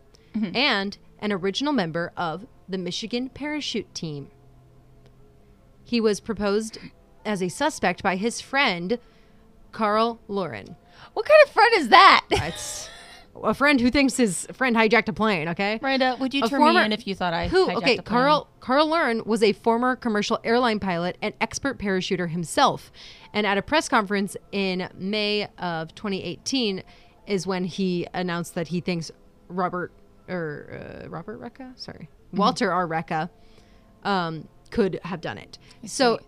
and 0.54 0.96
an 1.18 1.32
original 1.32 1.74
member 1.74 2.14
of 2.16 2.46
the 2.70 2.78
Michigan 2.78 3.30
parachute 3.30 3.96
team. 3.96 4.28
He 5.84 6.00
was 6.00 6.20
proposed 6.20 6.78
as 7.26 7.42
a 7.42 7.50
suspect 7.50 8.04
by 8.04 8.16
his 8.16 8.40
friend 8.40 9.00
Carl 9.72 10.20
Laurin. 10.28 10.76
what 11.14 11.26
kind 11.26 11.42
of 11.44 11.50
friend 11.50 11.74
is 11.78 11.90
that? 11.90 12.26
It's 12.30 12.90
a 13.44 13.54
friend 13.54 13.80
who 13.80 13.90
thinks 13.90 14.18
his 14.18 14.48
friend 14.54 14.76
hijacked 14.76 15.08
a 15.08 15.14
plane, 15.14 15.48
okay? 15.50 15.80
Miranda, 15.82 16.18
would 16.20 16.34
you 16.34 16.44
A 16.44 16.48
turn 16.48 16.60
former- 16.60 16.80
me 16.80 16.86
in 16.86 16.92
if 16.94 17.06
you 17.08 17.16
thought 17.16 17.34
I 17.34 17.48
Who? 17.48 17.68
hijacked 17.68 17.76
Okay, 17.78 17.98
a 17.98 18.02
plane? 18.02 18.04
Carl 18.04 18.48
Carl 18.60 18.90
Learn 18.90 19.24
was 19.26 19.42
a 19.44 19.54
former 19.54 19.96
commercial 19.96 20.40
airline 20.44 20.80
pilot 20.80 21.18
and 21.22 21.34
expert 21.42 21.78
parachuter 21.80 22.30
himself. 22.30 22.92
And 23.34 23.46
at 23.48 23.58
a 23.58 23.62
press 23.62 23.88
conference 23.90 24.36
in 24.52 24.90
May 24.98 25.48
of 25.58 25.94
2018 25.96 26.84
is 27.28 27.46
when 27.48 27.66
he 27.66 28.08
announced 28.14 28.56
that 28.56 28.70
he 28.70 28.80
thinks 28.82 29.12
Robert 29.50 29.92
or 30.30 31.02
uh, 31.06 31.10
Robert 31.10 31.40
Reca, 31.40 31.78
sorry, 31.80 32.10
Mm-hmm. 32.28 32.38
Walter 32.38 32.72
R. 32.74 32.86
Reca, 32.88 33.30
um, 34.04 34.48
could 34.70 35.00
have 35.04 35.22
done 35.22 35.38
it. 35.38 35.58
So, 35.86 36.20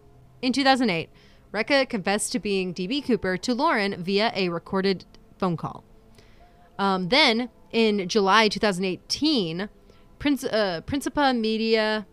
in 0.41 0.54
2008, 0.54 1.10
Reca 1.54 1.89
confessed 1.89 2.32
to 2.32 2.39
being 2.39 2.74
DB 2.74 3.04
Cooper 3.06 3.36
to 3.38 3.54
Laurin 3.54 4.02
via 4.02 4.32
a 4.34 4.48
recorded 4.48 5.04
phone 5.38 5.58
call. 5.58 5.84
Um, 6.80 7.10
then 7.10 7.50
in 7.72 8.10
July 8.10 8.48
2018, 8.48 9.70
Prince, 10.18 10.44
uh, 10.46 10.82
Principia 10.86 11.34
Media 11.34 12.08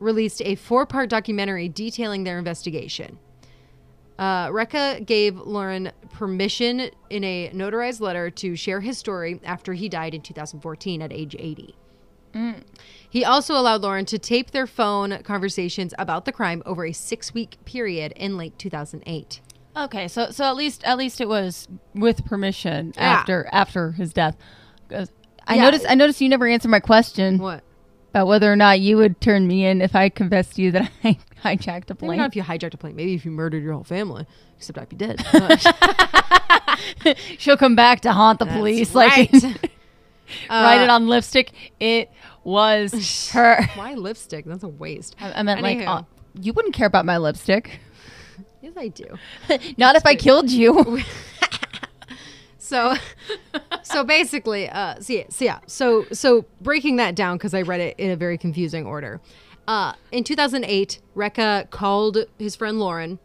released 0.00 0.42
a 0.42 0.56
four 0.56 0.86
part 0.86 1.08
documentary 1.08 1.68
detailing 1.68 2.24
their 2.24 2.38
investigation. 2.38 3.18
Uh, 4.18 4.48
Reca 4.48 5.04
gave 5.04 5.36
Laurin 5.36 5.92
permission 6.10 6.90
in 7.10 7.24
a 7.24 7.50
notarized 7.54 8.00
letter 8.00 8.30
to 8.30 8.56
share 8.56 8.80
his 8.80 8.98
story 8.98 9.40
after 9.44 9.72
he 9.72 9.88
died 9.88 10.14
in 10.14 10.20
2014 10.20 11.02
at 11.02 11.12
age 11.12 11.36
80. 11.38 11.74
He 13.08 13.24
also 13.24 13.54
allowed 13.54 13.82
Laurin 13.82 14.06
to 14.06 14.18
tape 14.18 14.52
their 14.52 14.66
phone 14.66 15.22
conversations 15.22 15.92
about 15.98 16.24
the 16.24 16.32
crime 16.32 16.62
over 16.64 16.86
a 16.86 16.92
six 16.92 17.34
week 17.34 17.58
period 17.64 18.12
in 18.16 18.38
late 18.38 18.58
2008. 18.58 19.40
Okay, 19.76 20.06
so 20.08 20.30
so 20.30 20.44
at 20.44 20.56
least 20.56 20.84
at 20.84 20.98
least 20.98 21.20
it 21.20 21.28
was 21.28 21.66
with 21.94 22.24
permission 22.26 22.92
Yeah. 22.96 23.02
after 23.02 23.48
after 23.52 23.92
his 23.92 24.12
death. 24.12 24.36
I 24.90 25.06
Yeah. 25.54 25.62
noticed 25.62 25.86
I 25.88 25.94
noticed 25.94 26.20
you 26.20 26.28
never 26.28 26.46
answered 26.46 26.68
my 26.70 26.80
question 26.80 27.38
What? 27.38 27.64
about 28.10 28.26
whether 28.26 28.52
or 28.52 28.56
not 28.56 28.80
you 28.80 28.98
would 28.98 29.20
turn 29.22 29.46
me 29.46 29.64
in 29.64 29.80
if 29.80 29.96
I 29.96 30.08
confessed 30.10 30.56
to 30.56 30.62
you 30.62 30.72
that 30.72 30.90
I 31.02 31.16
hijacked 31.42 31.88
a 31.90 31.94
Maybe 31.94 32.06
plane. 32.06 32.18
not 32.18 32.28
if 32.28 32.36
you 32.36 32.42
hijacked 32.42 32.74
a 32.74 32.76
plane. 32.76 32.94
Maybe 32.96 33.14
if 33.14 33.24
you 33.24 33.30
murdered 33.30 33.62
your 33.62 33.72
whole 33.72 33.84
family. 33.84 34.26
Except 34.58 34.78
I'd 34.78 34.88
be 34.90 34.96
dead. 34.96 35.24
She'll 37.38 37.56
come 37.56 37.74
back 37.74 38.00
to 38.02 38.12
haunt 38.12 38.38
the 38.38 38.44
That's 38.44 38.56
police. 38.56 38.94
right. 38.94 39.32
Like 39.32 39.72
write 40.50 40.80
Uh, 40.80 40.84
it 40.84 40.90
on 40.90 41.08
lipstick. 41.08 41.52
It 41.80 42.10
was 42.44 43.30
her. 43.32 43.62
Why 43.74 43.94
lipstick? 43.94 44.44
That's 44.44 44.62
a 44.62 44.68
waste. 44.68 45.16
I, 45.20 45.32
I 45.32 45.42
meant 45.42 45.62
like 45.62 45.86
uh, 45.86 46.02
you 46.40 46.52
wouldn't 46.52 46.74
care 46.74 46.86
about 46.86 47.04
my 47.06 47.16
lipstick. 47.18 47.80
Yes, 48.62 48.72
I 48.76 48.88
do. 48.88 49.04
Not 49.76 49.96
if 49.96 50.06
I 50.06 50.14
killed 50.14 50.50
you. 50.50 51.00
So, 52.72 52.94
so 53.82 54.02
basically, 54.02 54.66
uh, 54.66 54.98
so 54.98 55.12
yeah, 55.12 55.24
so 55.28 55.44
yeah, 55.44 55.58
so 55.66 56.06
so 56.10 56.46
breaking 56.62 56.96
that 56.96 57.14
down 57.14 57.36
because 57.36 57.52
I 57.52 57.60
read 57.62 57.80
it 57.80 57.96
in 57.98 58.10
a 58.10 58.16
very 58.16 58.38
confusing 58.38 58.86
order. 58.86 59.20
Uh, 59.68 59.92
in 60.10 60.24
2008, 60.24 61.00
Reca 61.14 61.68
called 61.68 62.24
his 62.38 62.56
friend 62.56 62.80
Laurin 62.80 63.18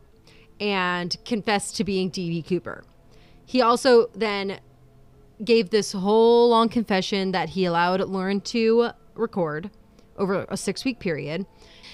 and 0.59 1.15
confessed 1.23 1.77
to 1.77 1.85
being 1.85 2.09
D.B. 2.09 2.41
Cooper. 2.41 2.83
He 3.45 3.61
also 3.61 4.07
then 4.13 4.59
gave 5.45 5.69
this 5.69 5.93
whole 5.93 6.49
long 6.49 6.67
confession 6.67 7.31
that 7.31 7.49
he 7.49 7.63
allowed 7.63 8.01
Laurin 8.01 8.41
to 8.41 8.89
record 9.13 9.69
over 10.17 10.45
a 10.49 10.57
six 10.57 10.83
week 10.83 10.99
period 10.99 11.45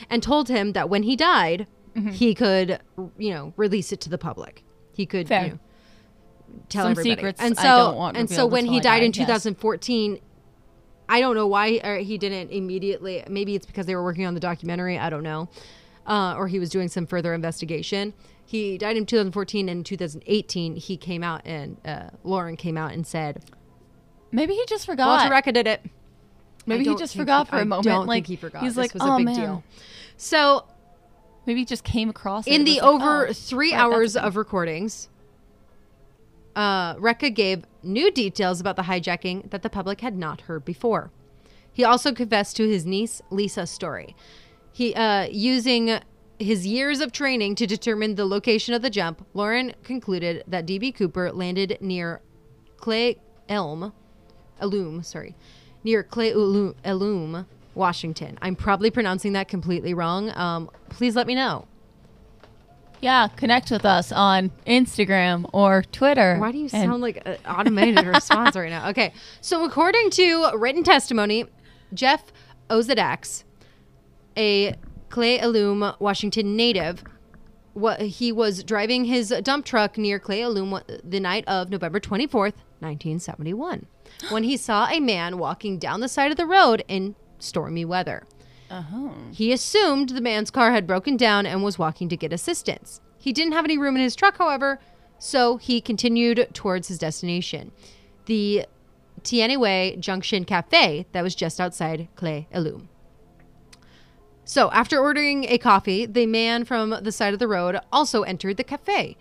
and 0.10 0.23
told 0.23 0.47
him 0.49 0.71
that 0.71 0.89
when 0.89 1.03
he 1.03 1.15
died, 1.15 1.67
he 2.12 2.34
could, 2.36 2.79
you 3.17 3.32
know, 3.34 3.53
release 3.58 3.91
it 3.91 4.01
to 4.01 4.10
the 4.10 4.17
public. 4.17 4.63
He 4.93 5.06
could, 5.06 5.29
you 5.29 5.36
know, 5.36 5.60
tell 6.69 6.84
Some 6.86 6.91
everybody. 6.91 7.10
secrets 7.15 7.41
and 7.41 7.58
so, 7.58 7.99
and 8.15 8.29
so 8.29 8.45
when 8.45 8.65
he 8.65 8.79
died 8.79 8.99
die, 8.99 9.06
in 9.06 9.12
yes. 9.12 9.17
2014, 9.17 10.19
I 11.10 11.19
don't 11.19 11.36
know 11.36 11.47
why 11.47 11.79
or 11.84 11.97
he 11.97 12.17
didn't 12.17 12.51
immediately. 12.51 13.23
Maybe 13.27 13.56
it's 13.56 13.65
because 13.65 13.86
they 13.86 13.95
were 13.95 14.03
working 14.03 14.25
on 14.25 14.34
the 14.34 14.39
documentary. 14.39 14.97
I 14.97 15.10
don't 15.10 15.23
know, 15.23 15.49
uh, 16.08 16.36
or 16.38 16.47
he 16.47 16.60
was 16.60 16.69
doing 16.69 16.88
some 16.88 17.06
further 17.06 17.34
investigation. 17.34 18.13
He 18.45 18.77
died 18.77 18.97
in 18.97 19.06
2014, 19.06 19.69
and 19.69 19.79
in 19.79 19.84
2018 19.84 20.75
he 20.75 20.97
came 20.97 21.23
out 21.23 21.41
and 21.45 21.77
uh, 21.86 22.10
Laurin 22.23 22.56
came 22.58 22.77
out 22.77 22.91
and 22.93 23.06
said 23.06 23.43
Maybe 24.32 24.53
he 24.53 24.65
just 24.67 24.86
forgot. 24.86 25.08
Walter 25.08 25.29
Reca 25.34 25.53
did 25.53 25.67
it. 25.67 25.86
Maybe 26.65 26.86
he 26.86 26.95
just 26.95 27.15
forgot 27.15 27.47
for 27.49 27.58
I 27.58 27.62
a 27.62 27.65
moment. 27.65 27.86
Don't 27.86 28.08
like 28.08 28.25
think 28.25 28.27
he 28.27 28.36
forgot. 28.36 28.63
He's 28.63 28.75
This 28.75 28.77
like, 28.77 28.93
was 28.93 29.03
oh 29.03 29.13
a 29.15 29.17
big 29.17 29.25
man. 29.25 29.36
deal. 29.36 29.63
So 30.17 30.65
Maybe 31.45 31.62
he 31.62 31.65
just 31.65 31.84
came 31.84 32.10
across 32.10 32.47
it 32.47 32.53
in 32.53 32.63
the 32.63 32.75
was 32.75 32.82
like, 32.82 32.93
over 32.93 33.27
oh, 33.27 33.34
three 33.34 33.73
right, 33.73 33.79
hours 33.79 34.15
of 34.15 34.36
recordings, 34.36 35.10
uh, 36.56 36.95
Reca 36.95 37.34
gave 37.34 37.65
new 37.82 38.12
details 38.12 38.62
about 38.62 38.75
the 38.75 38.84
hijacking 38.84 39.49
that 39.51 39.62
the 39.62 39.69
public 39.69 40.01
had 40.01 40.15
not 40.17 40.41
heard 40.41 40.63
before. 40.63 41.12
He 41.71 41.84
also 41.84 42.13
confessed 42.13 42.56
to 42.58 42.67
his 42.67 42.86
niece 42.86 43.21
Lisa's 43.29 43.69
story. 43.69 44.15
He 44.71 44.93
uh, 44.93 45.27
using 45.32 45.99
his 46.39 46.65
years 46.67 46.99
of 46.99 47.12
training 47.12 47.56
to 47.56 47.67
determine 47.67 48.15
the 48.15 48.25
location 48.25 48.73
of 48.73 48.82
the 48.82 48.89
jump. 48.89 49.25
Laurin 49.34 49.73
concluded 49.84 50.43
that 50.47 50.65
DB 50.65 50.93
Cooper 50.93 51.32
landed 51.32 51.77
near 51.82 52.21
Clay 52.77 53.17
Elm, 53.49 53.93
Elum, 54.62 55.03
sorry, 55.03 55.36
near 55.84 56.03
Cle 56.03 56.75
Elum, 56.84 57.45
Washington. 57.75 58.38
I'm 58.41 58.55
probably 58.55 58.91
pronouncing 58.91 59.33
that 59.33 59.47
completely 59.47 59.93
wrong. 59.93 60.31
Um, 60.36 60.69
please 60.89 61.15
let 61.15 61.27
me 61.27 61.36
know. 61.36 61.67
Yeah, 63.01 63.27
connect 63.27 63.69
with 63.69 63.83
us 63.83 64.13
on 64.13 64.51
Instagram 64.65 65.49
or 65.51 65.83
Twitter. 65.91 66.38
Why 66.38 66.53
do 66.53 66.57
you 66.57 66.69
sound 66.69 67.01
like 67.01 67.21
an 67.25 67.38
automated 67.45 68.05
response 68.05 68.55
right 68.55 68.69
now? 68.69 68.89
Okay. 68.89 69.13
So, 69.41 69.65
according 69.65 70.09
to 70.12 70.51
written 70.55 70.83
testimony, 70.83 71.45
Jeff 71.93 72.31
Osiadacz, 72.69 73.43
a 74.38 74.75
Cle 75.09 75.38
Elum, 75.38 75.99
Washington 75.99 76.55
native, 76.55 77.03
what 77.73 77.99
he 78.01 78.31
was 78.31 78.63
driving 78.63 79.05
his 79.05 79.33
dump 79.43 79.65
truck 79.65 79.97
near 79.97 80.19
Clay 80.19 80.41
Alum 80.41 80.81
the 81.03 81.19
night 81.19 81.43
of 81.47 81.69
November 81.69 81.99
24th, 81.99 82.55
1971, 82.79 83.86
when 84.29 84.43
he 84.43 84.55
saw 84.57 84.88
a 84.88 84.99
man 84.99 85.38
walking 85.38 85.77
down 85.77 85.99
the 85.99 86.07
side 86.07 86.31
of 86.31 86.38
the 86.38 86.45
road 86.45 86.83
in 86.88 87.15
stormy 87.43 87.86
weather. 87.86 88.23
Uh-huh. 88.69 89.10
He 89.32 89.51
assumed 89.51 90.10
the 90.10 90.21
man's 90.21 90.49
car 90.49 90.71
had 90.71 90.88
broken 90.88 91.17
down 91.17 91.45
and 91.45 91.63
was 91.63 91.77
walking 91.77 92.10
to 92.10 92.17
get 92.17 92.34
assistance. 92.34 93.01
He 93.17 93.32
didn't 93.32 93.53
have 93.53 93.65
any 93.65 93.77
room 93.77 93.95
in 93.95 94.01
his 94.01 94.15
truck, 94.15 94.38
however, 94.38 94.79
so 95.19 95.58
he 95.58 95.79
continued 95.79 96.49
towards 96.53 96.88
his 96.88 96.97
destination, 96.97 97.71
the 98.25 98.65
Teanaway 99.21 99.99
Junction 99.99 100.43
Cafe 100.43 101.06
that 101.12 101.21
was 101.21 101.36
just 101.36 101.62
outside 101.62 102.08
Cle 102.15 102.45
Elum. 102.53 102.88
So, 104.45 104.69
after 104.71 104.99
ordering 104.99 105.45
a 105.45 105.58
coffee, 105.58 106.06
the 106.06 106.25
man 106.25 106.65
from 106.65 106.89
the 107.01 107.12
side 107.12 107.34
of 107.34 107.39
the 107.39 107.47
road 107.47 107.79
also 107.93 108.23
entered 108.23 108.58
the 108.58 108.63
cafe, 108.63 109.15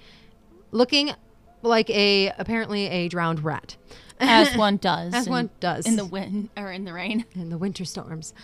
looking 0.72 1.12
like 1.62 1.88
a 1.90 2.32
apparently 2.38 2.88
a 2.88 3.08
drowned 3.08 3.44
rat. 3.44 3.76
As 4.20 4.56
one 4.56 4.76
does. 4.76 5.14
As 5.14 5.26
in- 5.26 5.32
one 5.32 5.50
does. 5.60 5.86
In 5.86 5.96
the 5.96 6.04
wind 6.04 6.50
or 6.56 6.70
in 6.70 6.84
the 6.84 6.92
rain. 6.92 7.24
in 7.34 7.48
the 7.50 7.58
winter 7.58 7.84
storms. 7.84 8.34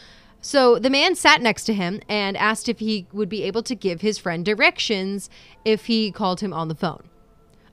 So 0.41 0.79
the 0.79 0.91
man 0.91 1.15
sat 1.17 1.43
next 1.43 1.65
to 1.65 1.75
him 1.75 2.01
and 2.09 2.37
asked 2.37 2.69
if 2.69 2.79
he 2.79 3.07
would 3.13 3.29
be 3.29 3.43
able 3.43 3.63
to 3.65 3.75
give 3.75 4.01
his 4.01 4.19
friend 4.19 4.45
directions 4.45 5.29
if 5.65 5.87
he 5.87 6.13
called 6.13 6.41
him 6.41 6.53
on 6.53 6.69
the 6.69 6.75
phone. 6.77 7.09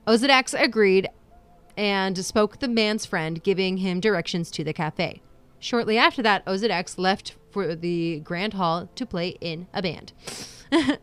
Osiadacz 0.06 0.54
agreed 0.60 1.08
and 1.76 2.16
spoke 2.24 2.58
the 2.58 2.68
man's 2.68 3.06
friend, 3.06 3.42
giving 3.42 3.78
him 3.78 4.00
directions 4.00 4.50
to 4.50 4.64
the 4.64 4.72
cafe. 4.72 5.22
Shortly 5.58 5.96
after 5.98 6.22
that, 6.22 6.44
Osiadacz 6.46 6.98
left 6.98 7.36
for 7.50 7.74
the 7.74 8.20
Grand 8.20 8.54
Hall 8.54 8.88
to 8.94 9.06
play 9.06 9.36
in 9.40 9.66
a 9.72 9.82
band. 9.82 10.12
the 10.70 10.98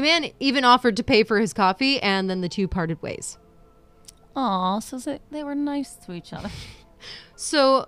man 0.00 0.30
even 0.38 0.64
offered 0.64 0.96
to 0.96 1.02
pay 1.02 1.22
for 1.24 1.38
his 1.40 1.52
coffee, 1.52 2.00
and 2.00 2.28
then 2.28 2.40
the 2.40 2.48
two 2.48 2.68
parted 2.68 3.00
ways. 3.02 3.38
Aw, 4.38 4.78
so 4.78 4.98
they, 4.98 5.18
they 5.32 5.42
were 5.42 5.56
nice 5.56 5.94
to 5.94 6.12
each 6.12 6.32
other. 6.32 6.50
So 7.40 7.86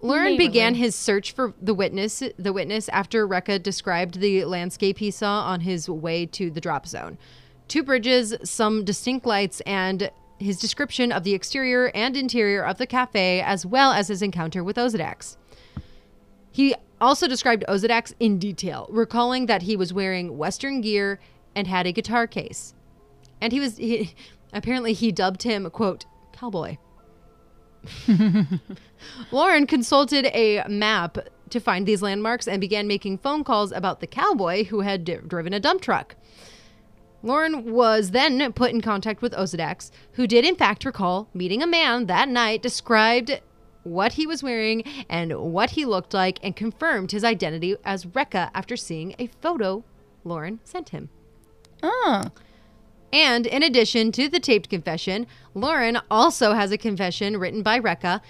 Laurin 0.00 0.36
began 0.36 0.76
his 0.76 0.94
search 0.94 1.32
for 1.32 1.54
the 1.60 1.74
witness 1.74 2.22
the 2.38 2.52
witness 2.52 2.88
after 2.90 3.26
Reca 3.26 3.60
described 3.60 4.20
the 4.20 4.44
landscape 4.44 4.98
he 4.98 5.10
saw 5.10 5.40
on 5.42 5.62
his 5.62 5.88
way 5.88 6.26
to 6.26 6.48
the 6.52 6.60
drop 6.60 6.86
zone. 6.86 7.18
Two 7.66 7.82
bridges, 7.82 8.36
some 8.44 8.84
distinct 8.84 9.26
lights, 9.26 9.60
and 9.62 10.12
his 10.38 10.60
description 10.60 11.10
of 11.10 11.24
the 11.24 11.34
exterior 11.34 11.90
and 11.96 12.16
interior 12.16 12.62
of 12.62 12.78
the 12.78 12.86
cafe, 12.86 13.40
as 13.40 13.66
well 13.66 13.90
as 13.90 14.06
his 14.06 14.22
encounter 14.22 14.62
with 14.62 14.76
Osiadacz. 14.76 15.36
He 16.52 16.76
also 17.00 17.26
described 17.26 17.64
Osiadacz 17.68 18.14
in 18.20 18.38
detail, 18.38 18.86
recalling 18.88 19.46
that 19.46 19.62
he 19.62 19.76
was 19.76 19.92
wearing 19.92 20.38
Western 20.38 20.80
gear 20.80 21.18
and 21.56 21.66
had 21.66 21.88
a 21.88 21.92
guitar 21.92 22.28
case. 22.28 22.74
And 23.40 23.52
he 23.52 23.58
was 23.58 23.76
he, 23.76 24.14
apparently 24.52 24.92
he 24.92 25.12
dubbed 25.12 25.42
him 25.42 25.68
quote 25.70 26.06
cowboy. 26.32 26.76
Laurin 29.32 29.66
consulted 29.66 30.26
a 30.26 30.64
map 30.68 31.18
to 31.50 31.60
find 31.60 31.86
these 31.86 32.02
landmarks 32.02 32.48
and 32.48 32.60
began 32.60 32.86
making 32.86 33.18
phone 33.18 33.44
calls 33.44 33.72
about 33.72 34.00
the 34.00 34.06
cowboy 34.06 34.64
who 34.64 34.80
had 34.80 35.04
d- 35.04 35.18
driven 35.26 35.52
a 35.52 35.60
dump 35.60 35.82
truck. 35.82 36.16
Laurin 37.22 37.72
was 37.72 38.10
then 38.10 38.52
put 38.52 38.72
in 38.72 38.80
contact 38.80 39.22
with 39.22 39.32
Osiadacz, 39.32 39.90
who 40.12 40.26
did 40.26 40.44
in 40.44 40.56
fact 40.56 40.84
recall 40.84 41.28
meeting 41.34 41.62
a 41.62 41.66
man 41.66 42.06
that 42.06 42.28
night, 42.28 42.62
described 42.62 43.40
what 43.84 44.14
he 44.14 44.26
was 44.26 44.42
wearing 44.42 44.82
and 45.08 45.32
what 45.38 45.70
he 45.70 45.84
looked 45.84 46.14
like, 46.14 46.38
and 46.42 46.56
confirmed 46.56 47.12
his 47.12 47.24
identity 47.24 47.76
as 47.84 48.06
Reca 48.06 48.50
after 48.54 48.76
seeing 48.76 49.14
a 49.18 49.28
photo 49.40 49.84
Laurin 50.24 50.60
sent 50.64 50.90
him. 50.90 51.08
Oh. 51.82 52.24
And 53.12 53.46
in 53.46 53.62
addition 53.62 54.10
to 54.12 54.28
the 54.28 54.40
taped 54.40 54.70
confession, 54.70 55.26
Laurin 55.54 55.98
also 56.10 56.54
has 56.54 56.72
a 56.72 56.78
confession 56.78 57.36
written 57.36 57.62
by 57.62 57.78
Reca 57.78 58.20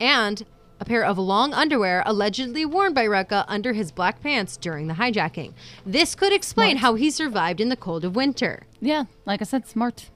and 0.00 0.44
a 0.80 0.84
pair 0.84 1.04
of 1.04 1.16
long 1.16 1.54
underwear 1.54 2.02
allegedly 2.06 2.66
worn 2.66 2.92
by 2.92 3.06
Reca 3.06 3.44
under 3.46 3.72
his 3.72 3.92
black 3.92 4.20
pants 4.20 4.56
during 4.56 4.88
the 4.88 4.94
hijacking. 4.94 5.52
This 5.86 6.16
could 6.16 6.32
explain 6.32 6.78
how 6.78 6.96
he 6.96 7.08
survived 7.08 7.60
in 7.60 7.68
the 7.68 7.76
cold 7.76 8.04
of 8.04 8.16
winter. 8.16 8.66
Yeah, 8.80 9.04
like 9.24 9.40
I 9.40 9.44
said, 9.44 9.68
smart. 9.68 10.10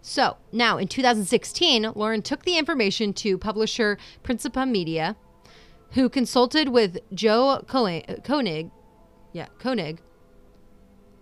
So, 0.00 0.38
now 0.52 0.78
in 0.78 0.88
2016, 0.88 1.92
Laurin 1.94 2.22
took 2.22 2.44
the 2.44 2.56
information 2.56 3.12
to 3.14 3.36
publisher 3.36 3.98
Principia 4.22 4.64
Media, 4.64 5.16
who 5.92 6.08
consulted 6.08 6.70
with 6.70 6.96
Joe 7.12 7.62
Koe- 7.66 8.00
Koenig, 8.24 8.70
yeah, 9.34 9.48
Koenig, 9.58 10.00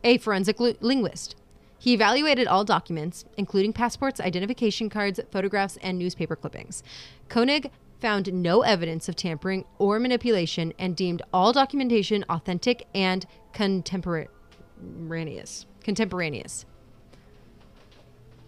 a 0.05 0.19
forensic 0.19 0.61
li- 0.61 0.77
linguist. 0.81 1.35
He 1.79 1.93
evaluated 1.93 2.47
all 2.47 2.65
documents, 2.65 3.25
including 3.37 3.73
passports, 3.73 4.21
identification 4.21 4.89
cards, 4.89 5.21
photographs, 5.31 5.77
and 5.83 5.99
newspaper 5.99 6.37
clippings. 6.37 6.83
Koenig 7.29 7.71
found 8.01 8.33
no 8.33 8.63
evidence 8.63 9.09
of 9.09 9.17
tampering 9.17 9.65
or 9.79 9.99
manipulation 9.99 10.73
and 10.79 10.97
deemed 10.97 11.23
all 11.33 11.53
documentation 11.53 12.25
authentic 12.29 12.87
and 12.95 13.27
contemporaneous. 13.53 15.67
Contemporaneous. 15.83 16.67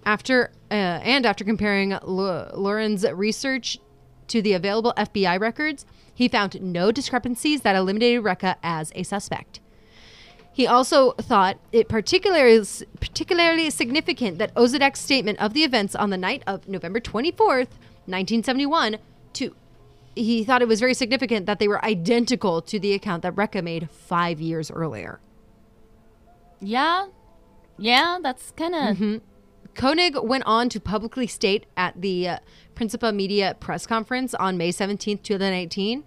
After 0.04 0.52
uh, 0.70 0.74
and 0.74 1.26
after 1.26 1.44
comparing 1.44 1.92
L- 1.92 2.50
Laurin's 2.54 3.04
research 3.10 3.78
to 4.28 4.42
the 4.42 4.52
available 4.52 4.92
FBI 4.96 5.40
records, 5.40 5.86
he 6.14 6.28
found 6.28 6.60
no 6.60 6.92
discrepancies 6.92 7.62
that 7.62 7.76
eliminated 7.76 8.24
Reca 8.24 8.56
as 8.62 8.92
a 8.94 9.02
suspect. 9.02 9.60
He 10.58 10.66
also 10.66 11.12
thought 11.12 11.56
it 11.70 11.88
particularly 11.88 12.66
particularly 12.98 13.70
significant 13.70 14.38
that 14.38 14.52
Ozadek's 14.56 14.98
statement 14.98 15.38
of 15.38 15.54
the 15.54 15.62
events 15.62 15.94
on 15.94 16.10
the 16.10 16.16
night 16.16 16.42
of 16.48 16.66
November 16.66 16.98
24th, 16.98 17.70
1971, 18.06 18.96
to 19.34 19.54
he 20.16 20.42
thought 20.42 20.60
it 20.60 20.66
was 20.66 20.80
very 20.80 20.94
significant 20.94 21.46
that 21.46 21.60
they 21.60 21.68
were 21.68 21.84
identical 21.84 22.60
to 22.62 22.80
the 22.80 22.92
account 22.92 23.22
that 23.22 23.36
Reca 23.36 23.62
made 23.62 23.88
five 23.88 24.40
years 24.40 24.68
earlier. 24.72 25.20
Yeah. 26.58 27.06
Yeah, 27.78 28.18
that's 28.20 28.50
kind 28.50 28.74
of. 28.74 29.20
Koenig 29.76 30.16
went 30.20 30.42
on 30.44 30.68
to 30.70 30.80
publicly 30.80 31.28
state 31.28 31.66
at 31.76 32.00
the 32.00 32.30
uh, 32.30 32.38
Principia 32.74 33.12
Media 33.12 33.56
press 33.60 33.86
conference 33.86 34.34
on 34.34 34.56
May 34.56 34.72
17th, 34.72 35.22
2018, 35.22 36.02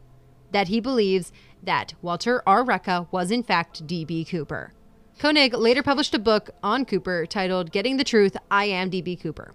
that 0.51 0.67
he 0.67 0.81
believes 0.81 1.31
that 1.63 1.93
Walter 2.02 2.41
R. 2.47 2.63
Reca 2.63 3.08
was 3.12 3.32
in 3.32 3.43
fact 3.43 3.86
D.B. 3.86 4.26
Cooper. 4.26 4.74
Koenig 5.19 5.54
later 5.54 5.84
published 5.84 6.15
a 6.15 6.19
book 6.19 6.50
on 6.63 6.86
Cooper 6.86 7.26
titled 7.26 7.71
Getting 7.71 7.97
the 7.97 8.04
Truth 8.04 8.36
I 8.50 8.65
Am 8.65 8.89
D.B. 8.89 9.15
Cooper. 9.17 9.54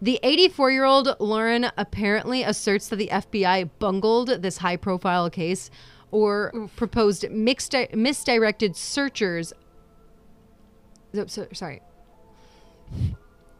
The 0.00 0.18
84 0.22 0.70
year 0.70 0.84
old 0.84 1.16
Laurin 1.18 1.70
apparently 1.76 2.42
asserts 2.42 2.88
that 2.88 2.96
the 2.96 3.08
FBI 3.08 3.70
bungled 3.78 4.28
this 4.42 4.58
high 4.58 4.76
profile 4.76 5.30
case 5.30 5.70
or 6.10 6.68
proposed 6.76 7.28
mixed, 7.30 7.74
misdirected 7.92 8.76
searchers. 8.76 9.52
So- 11.14 11.26
so- 11.26 11.48
sorry. 11.52 11.82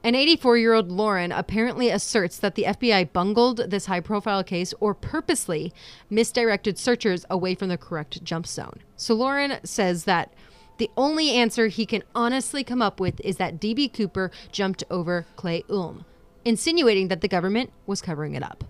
An 0.05 0.15
84 0.15 0.59
year 0.59 0.75
old 0.75 0.93
Laurin 0.93 1.33
apparently 1.33 1.89
asserts 1.89 2.37
that 2.37 2.57
the 2.57 2.65
FBI 2.65 3.11
bungled 3.15 3.71
this 3.71 3.87
high 3.87 4.01
profile 4.01 4.45
case 4.45 4.75
or 4.79 4.93
purposely 4.93 5.73
misdirected 6.11 6.79
searchers 6.79 7.25
away 7.31 7.55
from 7.55 7.71
the 7.71 7.79
correct 7.79 8.23
jump 8.23 8.47
zone. 8.47 8.81
So 8.97 9.15
Laurin 9.15 9.59
says 9.65 10.05
that 10.05 10.35
the 10.77 10.91
only 10.99 11.31
answer 11.31 11.69
he 11.69 11.87
can 11.87 12.03
honestly 12.15 12.63
come 12.63 12.83
up 12.83 13.01
with 13.01 13.19
is 13.23 13.39
that 13.39 13.59
DB 13.59 13.91
Cooper 13.91 14.31
jumped 14.53 14.85
over 14.91 15.25
Clay 15.37 15.65
Ulm, 15.71 16.05
insinuating 16.45 17.09
that 17.09 17.23
the 17.23 17.29
government 17.29 17.73
was 17.87 18.03
covering 18.03 18.35
it 18.35 18.43
up. 18.43 18.63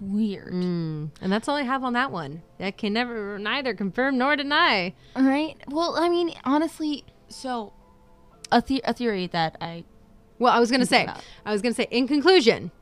Weird. 0.00 0.52
Mm. 0.52 1.10
And 1.20 1.32
that's 1.32 1.46
all 1.46 1.54
I 1.54 1.62
have 1.62 1.84
on 1.84 1.92
that 1.92 2.10
one. 2.10 2.42
I 2.58 2.72
can 2.72 2.92
never 2.92 3.38
neither 3.38 3.72
confirm 3.72 4.18
nor 4.18 4.34
deny. 4.34 4.94
All 5.14 5.22
right. 5.22 5.54
Well, 5.68 5.94
I 5.96 6.08
mean, 6.08 6.34
honestly, 6.44 7.04
so 7.28 7.72
a, 8.50 8.60
the- 8.60 8.82
a 8.84 8.92
theory 8.92 9.28
that 9.28 9.56
I. 9.60 9.84
Well, 10.42 10.52
I 10.52 10.58
was 10.58 10.70
going 10.70 10.80
to 10.80 10.86
say, 10.86 11.06
I 11.46 11.52
was 11.52 11.62
going 11.62 11.72
to 11.72 11.80
say, 11.80 11.86
in 11.90 12.08
conclusion, 12.08 12.72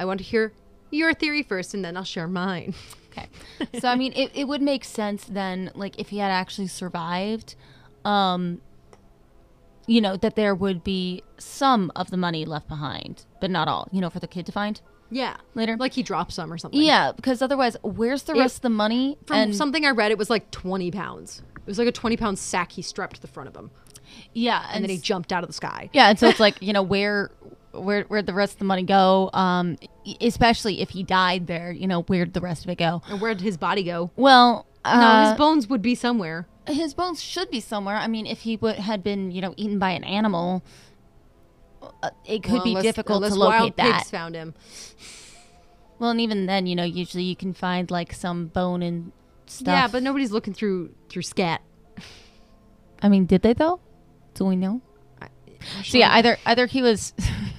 I 0.00 0.04
want 0.06 0.18
to 0.18 0.24
hear 0.24 0.52
your 0.90 1.12
theory 1.12 1.42
first 1.42 1.74
and 1.74 1.84
then 1.84 1.96
I'll 1.96 2.04
share 2.04 2.26
mine. 2.26 2.74
Okay. 3.10 3.28
So, 3.80 3.88
I 3.88 3.96
mean, 3.96 4.12
it, 4.14 4.30
it 4.34 4.46
would 4.46 4.60
make 4.62 4.84
sense 4.84 5.24
then, 5.24 5.70
like, 5.74 5.98
if 5.98 6.08
he 6.10 6.18
had 6.18 6.30
actually 6.30 6.66
survived, 6.68 7.54
um, 8.04 8.60
you 9.86 10.00
know, 10.00 10.16
that 10.16 10.36
there 10.36 10.54
would 10.54 10.84
be 10.84 11.22
some 11.38 11.90
of 11.96 12.10
the 12.10 12.16
money 12.16 12.44
left 12.44 12.68
behind, 12.68 13.24
but 13.40 13.50
not 13.50 13.68
all, 13.68 13.88
you 13.92 14.00
know, 14.00 14.10
for 14.10 14.20
the 14.20 14.26
kid 14.26 14.44
to 14.46 14.52
find 14.52 14.80
Yeah. 15.10 15.36
later. 15.54 15.76
Like 15.78 15.92
he 15.94 16.02
dropped 16.02 16.32
some 16.32 16.52
or 16.52 16.58
something. 16.58 16.80
yeah, 16.80 17.12
because 17.12 17.40
otherwise, 17.40 17.76
where's 17.82 18.22
the 18.24 18.34
It- 18.34 18.40
rest 18.40 18.56
of 18.56 18.62
the 18.62 18.68
money? 18.70 19.16
From 19.26 19.36
and 19.36 19.54
something 19.56 19.84
I 19.86 19.90
read, 19.90 20.10
it 20.10 20.18
was 20.18 20.28
like 20.30 20.50
20 20.50 20.90
pounds. 20.90 21.42
It 21.56 21.66
was 21.66 21.78
like 21.78 21.88
a 21.88 21.92
20 21.92 22.16
pound 22.16 22.38
sack 22.38 22.72
he 22.72 22.82
strapped 22.82 23.16
to 23.16 23.22
the 23.22 23.28
front 23.28 23.48
of 23.48 23.56
him. 23.56 23.70
Yeah, 24.32 24.66
And, 24.72 24.82
then 24.84 24.90
he 24.90 24.98
jumped 24.98 25.32
out 25.32 25.42
of 25.42 25.48
the 25.48 25.52
sky. 25.54 25.90
Yeah, 25.92 26.08
and 26.08 26.18
so 26.18 26.28
it's 26.28 26.40
like 26.40 26.60
you 26.62 26.72
know 26.72 26.82
where 26.82 27.30
where 27.72 28.02
where'd 28.04 28.26
the 28.26 28.34
rest 28.34 28.54
of 28.54 28.58
the 28.60 28.64
money 28.64 28.82
go? 28.82 29.30
Um, 29.32 29.76
especially 30.20 30.80
if 30.80 30.90
he 30.90 31.02
died 31.02 31.46
there, 31.46 31.70
you 31.72 31.86
know 31.86 32.02
where'd 32.02 32.32
the 32.34 32.40
rest 32.40 32.64
of 32.64 32.70
it 32.70 32.76
go? 32.78 33.02
And 33.08 33.20
where'd 33.20 33.40
his 33.40 33.56
body 33.56 33.82
go? 33.82 34.10
Well, 34.16 34.66
no, 34.84 34.90
uh, 34.90 35.28
his 35.30 35.38
bones 35.38 35.68
would 35.68 35.82
be 35.82 35.94
somewhere. 35.94 36.46
his 36.66 36.94
bones 36.94 37.22
should 37.22 37.50
be 37.50 37.60
somewhere. 37.60 37.96
I 37.96 38.06
mean, 38.06 38.24
if 38.26 38.40
he 38.42 38.56
would, 38.56 38.76
had 38.76 39.02
been, 39.04 39.30
you 39.30 39.40
know, 39.40 39.52
eaten 39.56 39.78
by 39.78 39.90
an 39.90 40.04
animal, 40.04 40.62
uh, 42.02 42.10
it 42.24 42.42
could 42.42 42.52
Well, 42.54 42.64
be 42.64 42.70
unless- 42.70 42.84
difficult 42.84 43.16
unless 43.18 43.34
to 43.34 43.38
wild 43.40 43.52
locate 43.62 43.76
that. 43.76 43.98
Pigs 43.98 44.10
found 44.10 44.34
him. 44.34 44.54
Well, 45.98 46.10
and 46.10 46.20
even 46.20 46.46
then, 46.46 46.66
you 46.66 46.76
know, 46.76 46.84
usually 46.84 47.24
you 47.24 47.36
can 47.36 47.52
find 47.54 47.90
like 47.90 48.12
some 48.12 48.46
bone 48.48 48.82
and 48.82 49.12
stuff. 49.46 49.66
Yeah, 49.72 49.88
but 49.88 50.02
nobody's 50.02 50.30
looking 50.32 50.52
through 50.54 50.90
through 51.08 51.22
scat. 51.22 51.62
I 53.02 53.08
mean, 53.08 53.26
did 53.26 53.42
they 53.42 53.52
though? 53.54 53.80
Do 54.36 54.44
we 54.44 54.56
know? 54.56 54.80
So 55.84 55.98
yeah, 55.98 56.12
either 56.12 56.38
either 56.46 56.66
he 56.66 56.82
was 56.82 57.12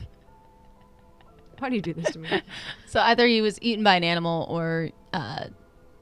Why 1.60 1.70
do 1.70 1.76
you 1.76 1.82
do 1.82 1.94
this 1.94 2.12
to 2.12 2.20
me? 2.20 2.30
so 2.86 3.00
either 3.00 3.26
he 3.26 3.42
was 3.42 3.58
eaten 3.62 3.84
by 3.84 3.96
an 3.96 4.04
animal 4.04 4.46
or 4.50 4.92
uh, 5.14 5.46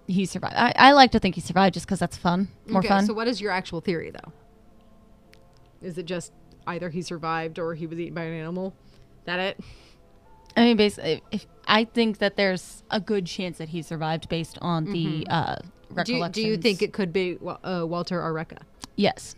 he 0.07 0.25
survived. 0.25 0.55
I, 0.55 0.73
I 0.75 0.91
like 0.91 1.11
to 1.11 1.19
think 1.19 1.35
he 1.35 1.41
survived 1.41 1.73
just 1.73 1.85
because 1.85 1.99
that's 1.99 2.17
fun, 2.17 2.49
more 2.67 2.79
okay, 2.79 2.89
fun. 2.89 3.05
So 3.05 3.13
what 3.13 3.27
is 3.27 3.39
your 3.39 3.51
actual 3.51 3.81
theory 3.81 4.11
though? 4.11 4.33
Is 5.81 5.97
it 5.97 6.05
just 6.05 6.33
either 6.67 6.89
he 6.89 7.01
survived 7.01 7.59
or 7.59 7.73
he 7.73 7.87
was 7.87 7.99
eaten 7.99 8.13
by 8.13 8.23
an 8.23 8.33
animal? 8.33 8.75
That 9.25 9.39
it? 9.39 9.59
I 10.57 10.65
mean, 10.65 10.77
basically, 10.77 11.21
if 11.31 11.45
I 11.67 11.85
think 11.85 12.19
that 12.19 12.37
there's 12.37 12.83
a 12.91 12.99
good 12.99 13.25
chance 13.25 13.57
that 13.57 13.69
he 13.69 13.81
survived 13.81 14.29
based 14.29 14.57
on 14.61 14.85
the 14.85 15.25
uh, 15.29 15.57
Do 16.03 16.15
you, 16.15 16.29
do 16.29 16.41
you 16.41 16.57
think 16.57 16.81
it 16.81 16.93
could 16.93 17.11
be 17.11 17.37
uh, 17.41 17.85
Walter 17.85 18.21
Reca? 18.21 18.59
Yes, 18.95 19.35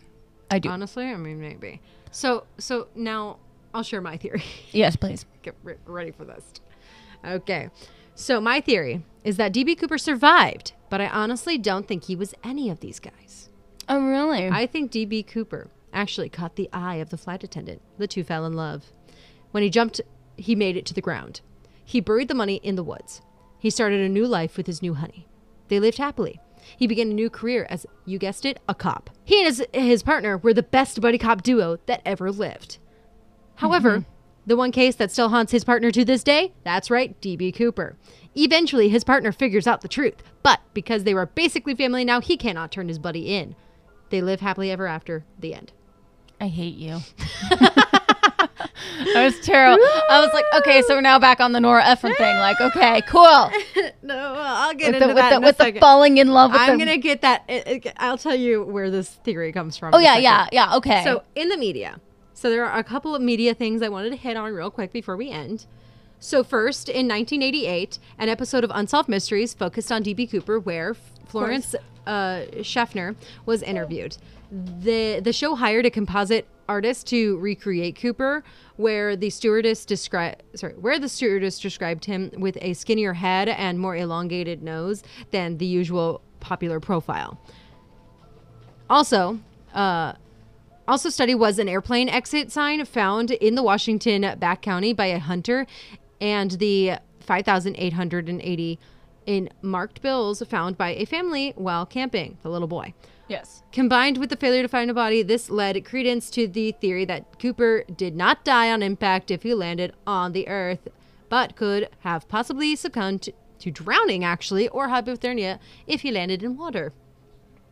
I 0.50 0.58
do. 0.58 0.68
Honestly, 0.68 1.04
I 1.06 1.16
mean 1.16 1.40
maybe. 1.40 1.80
So 2.10 2.44
so 2.58 2.88
now 2.94 3.38
I'll 3.74 3.82
share 3.82 4.00
my 4.00 4.16
theory. 4.16 4.42
yes, 4.72 4.96
please. 4.96 5.26
Get 5.42 5.54
re- 5.62 5.76
ready 5.86 6.10
for 6.10 6.24
this. 6.24 6.44
Okay. 7.24 7.70
So 8.14 8.40
my 8.40 8.60
theory 8.60 9.04
is 9.24 9.36
that 9.36 9.52
DB 9.52 9.78
Cooper 9.78 9.98
survived, 9.98 10.72
but 10.90 11.00
I 11.00 11.08
honestly 11.08 11.58
don't 11.58 11.86
think 11.86 12.04
he 12.04 12.16
was 12.16 12.34
any 12.42 12.70
of 12.70 12.80
these 12.80 12.98
guys. 12.98 13.48
Oh, 13.88 14.00
really? 14.00 14.48
I 14.48 14.66
think 14.66 14.90
DB 14.90 15.26
Cooper 15.26 15.70
actually 15.92 16.28
caught 16.28 16.56
the 16.56 16.68
eye 16.72 16.96
of 16.96 17.10
the 17.10 17.16
flight 17.16 17.44
attendant. 17.44 17.80
The 17.96 18.06
two 18.06 18.24
fell 18.24 18.44
in 18.44 18.54
love. 18.54 18.92
When 19.52 19.62
he 19.62 19.70
jumped, 19.70 20.00
he 20.36 20.54
made 20.54 20.76
it 20.76 20.84
to 20.86 20.94
the 20.94 21.00
ground. 21.00 21.40
He 21.84 22.00
buried 22.00 22.28
the 22.28 22.34
money 22.34 22.56
in 22.56 22.74
the 22.74 22.82
woods. 22.82 23.22
He 23.58 23.70
started 23.70 24.00
a 24.00 24.08
new 24.08 24.26
life 24.26 24.56
with 24.56 24.66
his 24.66 24.82
new 24.82 24.94
honey. 24.94 25.26
They 25.68 25.80
lived 25.80 25.98
happily. 25.98 26.40
He 26.76 26.86
began 26.86 27.10
a 27.10 27.14
new 27.14 27.30
career 27.30 27.66
as, 27.70 27.86
you 28.04 28.18
guessed 28.18 28.44
it, 28.44 28.60
a 28.68 28.74
cop. 28.74 29.10
He 29.24 29.38
and 29.38 29.46
his, 29.46 29.66
his 29.72 30.02
partner 30.02 30.36
were 30.36 30.54
the 30.54 30.62
best 30.62 31.00
buddy 31.00 31.18
cop 31.18 31.42
duo 31.42 31.78
that 31.86 32.02
ever 32.04 32.30
lived. 32.30 32.78
However, 33.56 33.98
mm-hmm. 33.98 34.10
the 34.46 34.56
one 34.56 34.72
case 34.72 34.94
that 34.96 35.10
still 35.10 35.30
haunts 35.30 35.52
his 35.52 35.64
partner 35.64 35.90
to 35.90 36.04
this 36.04 36.22
day, 36.22 36.52
that's 36.64 36.90
right, 36.90 37.20
DB 37.20 37.54
Cooper. 37.54 37.96
Eventually, 38.34 38.88
his 38.88 39.04
partner 39.04 39.32
figures 39.32 39.66
out 39.66 39.80
the 39.80 39.88
truth, 39.88 40.22
but 40.42 40.60
because 40.74 41.04
they 41.04 41.14
were 41.14 41.26
basically 41.26 41.74
family 41.74 42.04
now, 42.04 42.20
he 42.20 42.36
cannot 42.36 42.70
turn 42.70 42.88
his 42.88 42.98
buddy 42.98 43.34
in. 43.34 43.56
They 44.10 44.20
live 44.20 44.40
happily 44.40 44.70
ever 44.70 44.86
after. 44.86 45.24
The 45.38 45.54
end. 45.54 45.72
I 46.40 46.48
hate 46.48 46.76
you. 46.76 47.00
that 49.14 49.24
was 49.24 49.38
terrible. 49.40 49.84
I 50.10 50.20
was 50.20 50.30
like, 50.32 50.44
okay, 50.58 50.82
so 50.82 50.94
we're 50.94 51.00
now 51.00 51.18
back 51.18 51.40
on 51.40 51.52
the 51.52 51.60
Nora 51.60 51.84
Ephron 51.86 52.14
thing. 52.14 52.36
Like, 52.38 52.60
okay, 52.60 53.00
cool. 53.08 53.50
No, 54.02 54.34
I'll 54.38 54.74
get 54.74 54.92
With 54.92 55.00
the, 55.02 55.08
with 55.14 55.30
the, 55.30 55.40
with 55.40 55.58
the 55.74 55.80
falling 55.80 56.18
in 56.18 56.28
love 56.28 56.52
with 56.52 56.60
I'm 56.60 56.78
the- 56.78 56.84
gonna 56.84 56.96
get 56.98 57.20
that. 57.22 57.44
it- 57.48 57.84
it- 57.86 57.94
I'll 57.98 58.16
tell 58.18 58.34
you 58.34 58.62
where 58.62 58.90
this 58.90 59.08
theory 59.10 59.52
comes 59.52 59.76
from. 59.76 59.92
Oh 59.94 59.98
yeah, 59.98 60.16
yeah, 60.16 60.46
yeah. 60.52 60.76
Okay. 60.76 61.02
So 61.04 61.22
in 61.34 61.48
the 61.48 61.56
media, 61.56 62.00
so 62.32 62.48
there 62.50 62.64
are 62.64 62.78
a 62.78 62.84
couple 62.84 63.14
of 63.14 63.20
media 63.22 63.54
things 63.54 63.82
I 63.82 63.88
wanted 63.88 64.10
to 64.10 64.16
hit 64.16 64.36
on 64.36 64.52
real 64.54 64.70
quick 64.70 64.92
before 64.92 65.16
we 65.16 65.30
end. 65.30 65.66
So 66.20 66.42
first, 66.42 66.88
in 66.88 67.06
1988, 67.06 67.98
an 68.18 68.28
episode 68.28 68.64
of 68.64 68.72
Unsolved 68.74 69.08
Mysteries 69.08 69.54
focused 69.54 69.92
on 69.92 70.02
DB 70.02 70.28
Cooper, 70.30 70.58
where 70.58 70.94
Florence 71.26 71.74
uh, 72.06 72.42
Schaffner 72.62 73.14
was 73.46 73.62
interviewed. 73.62 74.16
the 74.50 75.20
The 75.20 75.32
show 75.32 75.54
hired 75.54 75.86
a 75.86 75.90
composite 75.90 76.46
artist 76.68 77.06
to 77.08 77.38
recreate 77.38 77.96
Cooper, 77.96 78.42
where 78.78 79.16
the 79.16 79.28
stewardess 79.28 79.84
described 79.84 80.42
sorry, 80.54 80.72
where 80.74 80.98
the 80.98 81.08
stewardess 81.08 81.58
described 81.58 82.04
him 82.04 82.30
with 82.38 82.56
a 82.60 82.72
skinnier 82.72 83.12
head 83.12 83.48
and 83.48 83.78
more 83.78 83.96
elongated 83.96 84.62
nose 84.62 85.02
than 85.32 85.58
the 85.58 85.66
usual 85.66 86.22
popular 86.40 86.80
profile. 86.80 87.38
Also, 88.88 89.38
uh, 89.74 90.14
also 90.86 91.10
study 91.10 91.34
was 91.34 91.58
an 91.58 91.68
airplane 91.68 92.08
exit 92.08 92.50
sign 92.50 92.84
found 92.84 93.32
in 93.32 93.56
the 93.56 93.62
Washington 93.62 94.38
back 94.38 94.62
county 94.62 94.92
by 94.94 95.06
a 95.06 95.18
hunter 95.18 95.66
and 96.20 96.52
the 96.52 96.94
5,880 97.20 98.78
in 99.26 99.50
marked 99.60 100.00
bills 100.00 100.42
found 100.48 100.78
by 100.78 100.94
a 100.94 101.04
family 101.04 101.52
while 101.56 101.84
camping, 101.84 102.38
the 102.42 102.48
little 102.48 102.68
boy. 102.68 102.94
Yes. 103.28 103.62
Combined 103.72 104.18
with 104.18 104.30
the 104.30 104.36
failure 104.36 104.62
to 104.62 104.68
find 104.68 104.90
a 104.90 104.94
body, 104.94 105.22
this 105.22 105.50
led 105.50 105.84
credence 105.84 106.30
to 106.30 106.46
the 106.46 106.72
theory 106.72 107.04
that 107.04 107.38
Cooper 107.38 107.84
did 107.94 108.16
not 108.16 108.44
die 108.44 108.70
on 108.70 108.82
impact 108.82 109.30
if 109.30 109.42
he 109.42 109.54
landed 109.54 109.92
on 110.06 110.32
the 110.32 110.48
Earth, 110.48 110.88
but 111.28 111.56
could 111.56 111.88
have 112.00 112.28
possibly 112.28 112.74
succumbed 112.74 113.28
to, 113.58 113.70
drowning, 113.70 114.24
actually, 114.24 114.68
or 114.68 114.88
hypothermia 114.88 115.58
if 115.86 116.02
he 116.02 116.10
landed 116.10 116.42
in 116.42 116.56
water. 116.56 116.92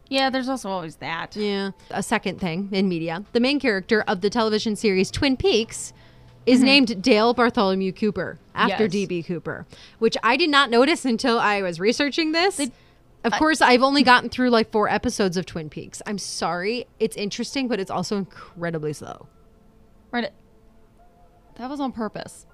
Yeah, 0.09 0.31
there's 0.31 0.49
also 0.49 0.69
always 0.69 0.97
that. 0.97 1.35
Yeah. 1.37 1.73
A 1.91 2.03
second 2.03 2.41
thing 2.41 2.69
in 2.73 2.89
media 2.89 3.25
the 3.33 3.41
main 3.41 3.59
character 3.59 4.03
of 4.07 4.21
the 4.21 4.31
television 4.31 4.77
series 4.77 5.11
Twin 5.11 5.37
Peaks 5.37 5.93
is 6.47 6.59
mm-hmm. 6.59 6.67
named 6.67 7.03
Dale 7.03 7.35
Bartholomew 7.35 7.93
Cooper 7.93 8.39
after 8.55 8.85
Yes. 8.85 8.93
D.B. 8.93 9.25
Cooper, 9.25 9.67
which 9.99 10.17
I 10.23 10.37
did 10.37 10.49
not 10.49 10.71
notice 10.71 11.05
until 11.05 11.41
I 11.41 11.61
was 11.61 11.81
researching 11.81 12.33
this. 12.33 12.61
Of 13.27 13.39
course, 13.39 13.61
I've 13.61 13.83
only 13.83 14.03
gotten 14.03 14.31
through 14.31 14.51
like 14.51 14.71
four 14.71 14.89
episodes 14.89 15.37
of 15.37 15.47
Twin 15.47 15.69
Peaks. 15.69 16.01
I'm 16.07 16.19
sorry. 16.19 16.87
It's 17.01 17.17
interesting, 17.17 17.69
but 17.69 17.81
it's 17.81 17.91
also 17.91 18.17
incredibly 18.17 18.93
slow. 18.93 19.29
Right. 20.11 20.31
That 21.57 21.71
was 21.71 21.81
on 21.81 21.93
purpose. 21.93 22.47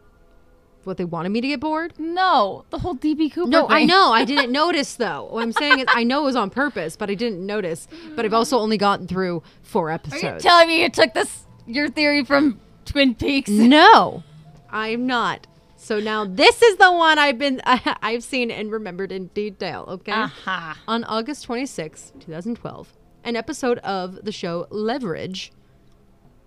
What 0.85 0.97
they 0.97 1.05
wanted 1.05 1.29
me 1.29 1.41
to 1.41 1.47
get 1.47 1.61
bored? 1.61 1.95
No, 1.99 2.65
the 2.71 2.79
whole 2.79 2.97
DB 2.97 3.33
Cooper. 3.33 3.49
No, 3.49 3.69
I 3.69 3.85
know. 3.85 4.13
I 4.13 4.25
didn't 4.25 4.51
notice 4.63 4.97
though. 4.97 5.29
What 5.31 5.43
I'm 5.43 5.53
saying 5.53 5.79
is, 5.81 5.87
I 5.89 6.03
know 6.03 6.23
it 6.23 6.25
was 6.25 6.37
on 6.37 6.51
purpose, 6.51 6.97
but 6.97 7.09
I 7.09 7.15
didn't 7.15 7.45
notice. 7.45 7.87
But 8.17 8.25
I've 8.25 8.35
also 8.35 8.59
only 8.59 8.79
gotten 8.79 9.07
through 9.07 9.45
four 9.63 9.91
episodes. 9.91 10.25
Are 10.25 10.35
you 10.35 10.41
telling 10.41 10.69
me 10.69 10.83
you 10.83 10.89
took 10.91 11.15
this 11.15 11.47
your 11.67 11.89
theory 11.89 12.25
from 12.25 12.61
Twin 12.85 13.15
Peaks? 13.15 13.49
No, 13.49 14.25
I'm 14.71 15.07
not. 15.07 15.47
So 15.83 15.99
now 15.99 16.25
this 16.25 16.63
is 16.63 16.77
the 16.77 16.93
one 16.93 17.19
I've 17.19 17.39
been 17.39 17.61
I've 17.65 18.23
seen 18.23 18.53
and 18.53 18.71
remembered 18.71 19.11
in 19.11 19.27
detail. 19.29 19.85
Okay. 19.89 20.13
Aha. 20.13 20.79
On 20.87 21.03
August 21.03 21.43
26, 21.43 22.13
2012, 22.21 22.93
an 23.25 23.35
episode 23.35 23.79
of 23.79 24.25
the 24.25 24.31
show 24.31 24.69
Leverage, 24.71 25.51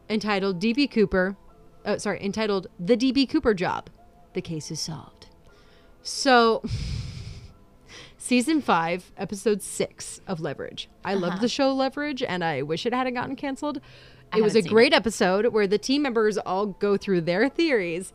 entitled 0.10 0.62
DB 0.62 0.90
Cooper, 0.90 1.36
oh 1.86 1.98
sorry, 1.98 2.24
entitled 2.24 2.68
The 2.80 2.96
DB 2.96 3.30
Cooper 3.30 3.54
Job, 3.54 3.90
the 4.34 4.42
case 4.42 4.72
is 4.72 4.80
solved. 4.80 5.28
So. 6.02 6.64
Season 8.18 8.60
5, 8.60 9.12
episode 9.18 9.62
6 9.62 10.22
of 10.26 10.40
Leverage. 10.40 10.90
I 11.04 11.14
love 11.14 11.42
the 11.42 11.48
show 11.48 11.72
Leverage 11.72 12.24
and 12.24 12.44
I 12.44 12.64
wish 12.64 12.88
it 12.88 12.94
hadn't 12.94 13.14
gotten 13.14 13.36
canceled. 13.36 13.80
It 14.36 14.42
was 14.42 14.56
a 14.56 14.64
great 14.64 14.94
episode 14.94 15.48
where 15.48 15.68
the 15.68 15.78
team 15.78 16.02
members 16.02 16.40
all 16.40 16.66
go 16.66 16.98
through 16.98 17.22
their 17.22 17.48
theories 17.50 18.12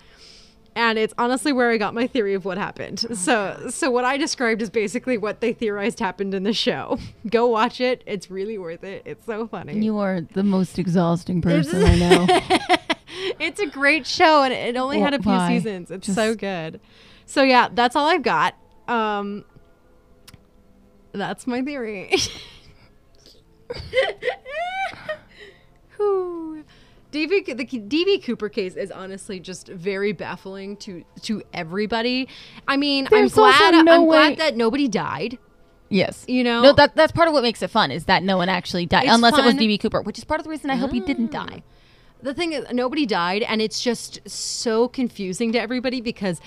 and 0.76 0.98
it's 0.98 1.14
honestly 1.18 1.52
where 1.52 1.70
I 1.70 1.78
got 1.78 1.94
my 1.94 2.06
theory 2.06 2.34
of 2.34 2.44
what 2.44 2.58
happened. 2.58 3.00
So, 3.16 3.68
so 3.70 3.90
what 3.90 4.04
I 4.04 4.16
described 4.16 4.62
is 4.62 4.70
basically 4.70 5.18
what 5.18 5.40
they 5.40 5.52
theorized 5.52 6.00
happened 6.00 6.34
in 6.34 6.42
the 6.44 6.52
show. 6.52 6.98
Go 7.30 7.46
watch 7.46 7.80
it; 7.80 8.02
it's 8.06 8.30
really 8.30 8.58
worth 8.58 8.84
it. 8.84 9.02
It's 9.04 9.24
so 9.26 9.46
funny. 9.46 9.78
You 9.78 9.98
are 9.98 10.20
the 10.20 10.42
most 10.42 10.78
exhausting 10.78 11.42
person 11.42 11.84
I 11.84 11.96
know. 11.96 12.26
it's 13.38 13.60
a 13.60 13.66
great 13.66 14.06
show, 14.06 14.42
and 14.42 14.52
it 14.52 14.76
only 14.76 15.00
had 15.00 15.14
a 15.14 15.22
few 15.22 15.32
Why? 15.32 15.48
seasons. 15.48 15.90
It's 15.90 16.06
Just- 16.06 16.16
so 16.16 16.34
good. 16.34 16.80
So 17.26 17.42
yeah, 17.42 17.68
that's 17.72 17.94
all 17.94 18.08
I've 18.08 18.22
got. 18.22 18.56
Um, 18.88 19.44
that's 21.12 21.46
my 21.46 21.62
theory. 21.62 22.12
DB, 27.12 27.44
the 27.44 27.64
DB 27.64 28.22
Cooper 28.24 28.48
case 28.48 28.76
is 28.76 28.90
honestly 28.90 29.40
just 29.40 29.68
very 29.68 30.12
baffling 30.12 30.76
to 30.78 31.04
to 31.22 31.42
everybody. 31.52 32.28
I 32.68 32.76
mean, 32.76 33.08
There's 33.10 33.36
I'm 33.36 33.50
glad 33.50 33.84
no 33.84 33.92
I'm 33.94 34.06
way- 34.06 34.34
glad 34.34 34.38
that 34.38 34.56
nobody 34.56 34.86
died. 34.88 35.38
yes. 35.88 36.24
You 36.28 36.44
know, 36.44 36.62
No, 36.62 36.72
that 36.74 36.94
that's 36.94 37.12
part 37.12 37.26
of 37.28 37.34
what 37.34 37.42
makes 37.42 37.62
it 37.62 37.68
fun 37.70 37.90
is 37.90 38.04
that 38.04 38.22
no 38.22 38.36
one 38.36 38.48
actually 38.48 38.86
died, 38.86 39.04
It's 39.06 39.14
unless 39.14 39.32
it 39.36 39.44
was 39.44 39.54
fun. 39.54 39.56
Ah. 39.56 39.66
DB 39.66 39.80
Cooper, 39.80 40.02
which 40.02 40.18
is 40.18 40.24
part 40.24 40.40
of 40.40 40.44
the 40.44 40.50
reason 40.50 40.70
I 40.70 40.76
hope 40.76 40.92
he 40.92 41.00
didn't 41.00 41.30
die. 41.32 41.62
the 42.22 42.34
thing 42.34 42.52
is 42.52 42.64
nobody 42.72 43.06
died 43.06 43.42
and 43.42 43.62
it's 43.62 43.80
just 43.82 44.20
so 44.28 44.86
confusing 44.88 45.52
to 45.52 45.60
everybody 45.60 46.00
because 46.02 46.38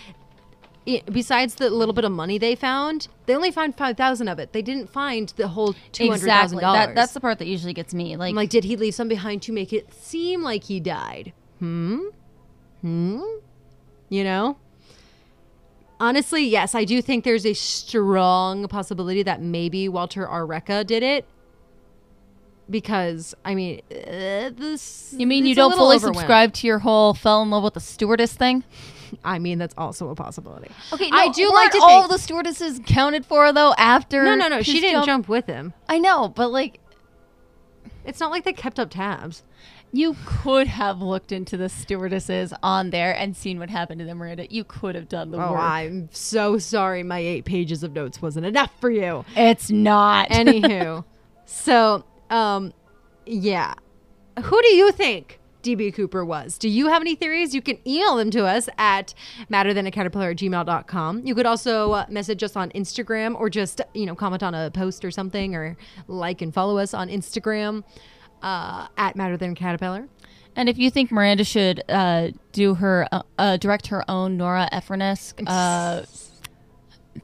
besides 1.12 1.56
the 1.56 1.70
little 1.70 1.94
bit 1.94 2.04
of 2.04 2.12
money 2.12 2.38
they 2.38 2.56
found 2.56 3.08
they 3.26 3.36
only 3.36 3.52
found 3.52 3.76
5000 3.76 4.28
of 4.28 4.40
it 4.40 4.54
they 4.54 4.62
didn't 4.62 4.90
find 4.90 5.30
the 5.38 5.50
whole 5.50 5.74
$200000 5.94 6.62
That, 6.62 6.96
that's 6.96 7.14
the 7.14 7.20
part 7.20 7.40
that 7.40 7.48
usually 7.48 7.74
gets 7.74 7.94
me. 7.94 8.18
Like, 8.18 8.32
I'm 8.32 8.36
like 8.36 8.50
did 8.50 8.64
he 8.64 8.76
leave 8.76 8.96
some 8.96 9.08
behind 9.08 9.42
to 9.44 9.52
make 9.52 9.72
it 9.72 9.94
seem 9.94 10.42
like 10.44 10.66
he 10.66 10.80
died 10.80 11.34
hmm 11.60 12.00
hmm 12.82 13.22
you 14.10 14.24
know 14.24 14.58
honestly 16.00 16.44
yes 16.44 16.76
i 16.76 16.84
do 16.84 17.02
think 17.02 17.24
there's 17.24 17.46
a 17.46 17.54
strong 17.54 18.68
possibility 18.68 19.24
that 19.24 19.42
maybe 19.42 19.88
walter 19.88 20.26
reca 20.26 20.86
did 20.86 21.02
it 21.04 21.26
because 22.70 23.36
I 23.44 23.56
mean, 23.56 23.82
uh, 23.92 24.50
this. 24.56 25.14
You 25.18 25.28
mean 25.28 25.46
you 25.46 25.56
don't 25.56 25.74
fully 25.74 26.00
subscribe 26.00 26.54
to 26.54 26.68
your 26.68 26.80
whole 26.80 27.14
fell 27.14 27.42
in 27.42 27.50
love 27.50 27.64
with 27.64 27.74
the 27.74 27.80
stewardess 27.80 28.34
thing? 28.34 28.64
I 29.24 29.40
mean, 29.40 29.58
that's 29.58 29.74
also 29.78 30.10
a 30.10 30.16
possibility. 30.16 30.70
Okay, 30.92 31.10
I 31.12 31.30
do 31.30 31.52
like 31.52 31.72
to 31.72 31.80
all 31.80 32.02
think- 32.02 32.12
the 32.12 32.18
stewardesses 32.20 32.80
counted 32.86 33.26
for 33.26 33.52
though 33.54 33.74
after. 33.78 34.24
No, 34.24 34.36
no, 34.36 34.48
no. 34.48 34.62
She 34.62 34.80
didn't 34.80 35.06
jump 35.06 35.28
with 35.30 35.46
him. 35.46 35.74
I 35.90 36.00
know, 36.00 36.28
but 36.30 36.50
like 36.52 36.80
It's 38.06 38.20
not 38.20 38.32
like 38.32 38.44
they 38.44 38.54
kept 38.54 38.80
up 38.80 38.90
tabs. 38.90 39.44
you 39.92 40.16
could 40.26 40.68
have 40.68 41.02
looked 41.02 41.32
into 41.32 41.56
the 41.56 41.70
stewardesses 41.70 42.52
on 42.64 42.90
there 42.90 43.16
and 43.16 43.38
seen 43.38 43.60
what 43.60 43.70
happened 43.70 44.00
to 44.00 44.06
them, 44.06 44.18
Miranda. 44.18 44.48
You 44.50 44.64
could 44.64 44.96
have 44.96 45.08
done 45.08 45.30
the 45.32 45.38
Oh, 45.38 45.52
work. 45.52 45.60
I'm 45.62 46.10
so 46.12 46.58
sorry. 46.58 47.04
My 47.04 47.20
eight 47.20 47.46
pages 47.46 47.84
of 47.84 47.94
notes 47.94 48.22
wasn't 48.22 48.46
enough 48.48 48.72
for 48.82 48.90
you. 48.90 49.24
It's 49.36 49.70
not. 49.70 50.30
Anywho, 50.30 51.04
so 51.46 52.04
um, 52.30 52.74
yeah. 53.26 53.76
Who 54.44 54.62
do 54.64 54.68
you 54.70 54.92
think 54.92 55.40
DB 55.64 55.94
Cooper 55.94 56.24
was? 56.24 56.58
Do 56.58 56.70
you 56.70 56.88
have 56.88 57.02
any 57.02 57.16
theories? 57.16 57.56
You 57.56 57.62
can 57.62 57.78
email 57.88 58.16
them 58.18 58.30
to 58.32 58.46
us 58.46 58.70
at 58.78 59.14
matterthanacaterpillar 59.50 60.32
at 60.32 60.38
gmail.com. 60.38 61.26
You 61.26 61.34
could 61.34 61.46
also 61.46 61.94
uh, 61.94 62.06
message 62.10 62.44
us 62.44 62.56
on 62.56 62.70
Instagram 62.72 63.40
or 63.40 63.50
just, 63.50 63.82
you 63.94 64.06
know, 64.06 64.16
comment 64.16 64.44
on 64.44 64.54
a 64.54 64.70
post 64.70 65.04
or 65.04 65.12
something 65.12 65.56
or 65.56 65.76
like 66.08 66.42
and 66.42 66.54
follow 66.54 66.78
us 66.78 66.94
on 66.94 67.10
Instagram 67.10 67.84
uh, 68.42 68.88
at 68.98 69.16
matterthanacaterpillar. 69.16 70.08
And 70.56 70.70
if 70.70 70.78
you 70.78 70.92
think 70.92 71.12
Miranda 71.12 71.44
should 71.44 71.84
uh, 71.90 72.30
do 72.52 72.76
her, 72.76 73.08
uh, 73.12 73.24
uh, 73.40 73.58
direct 73.58 73.88
her 73.88 74.10
own 74.10 74.38
Nora 74.38 74.70
Ephron-esque 74.72 75.42
uh, 75.48 76.04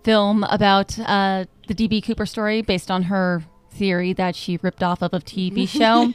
film 0.04 0.44
about 0.46 0.98
uh, 1.00 1.46
the 1.68 1.76
DB 1.76 2.04
Cooper 2.04 2.26
story 2.26 2.62
based 2.62 2.90
on 2.90 3.04
her 3.04 3.44
theory 3.80 4.12
that 4.14 4.36
she 4.36 4.60
ripped 4.62 4.84
off 4.84 5.02
of 5.02 5.14
a 5.14 5.20
TV 5.20 5.68
show, 5.80 6.14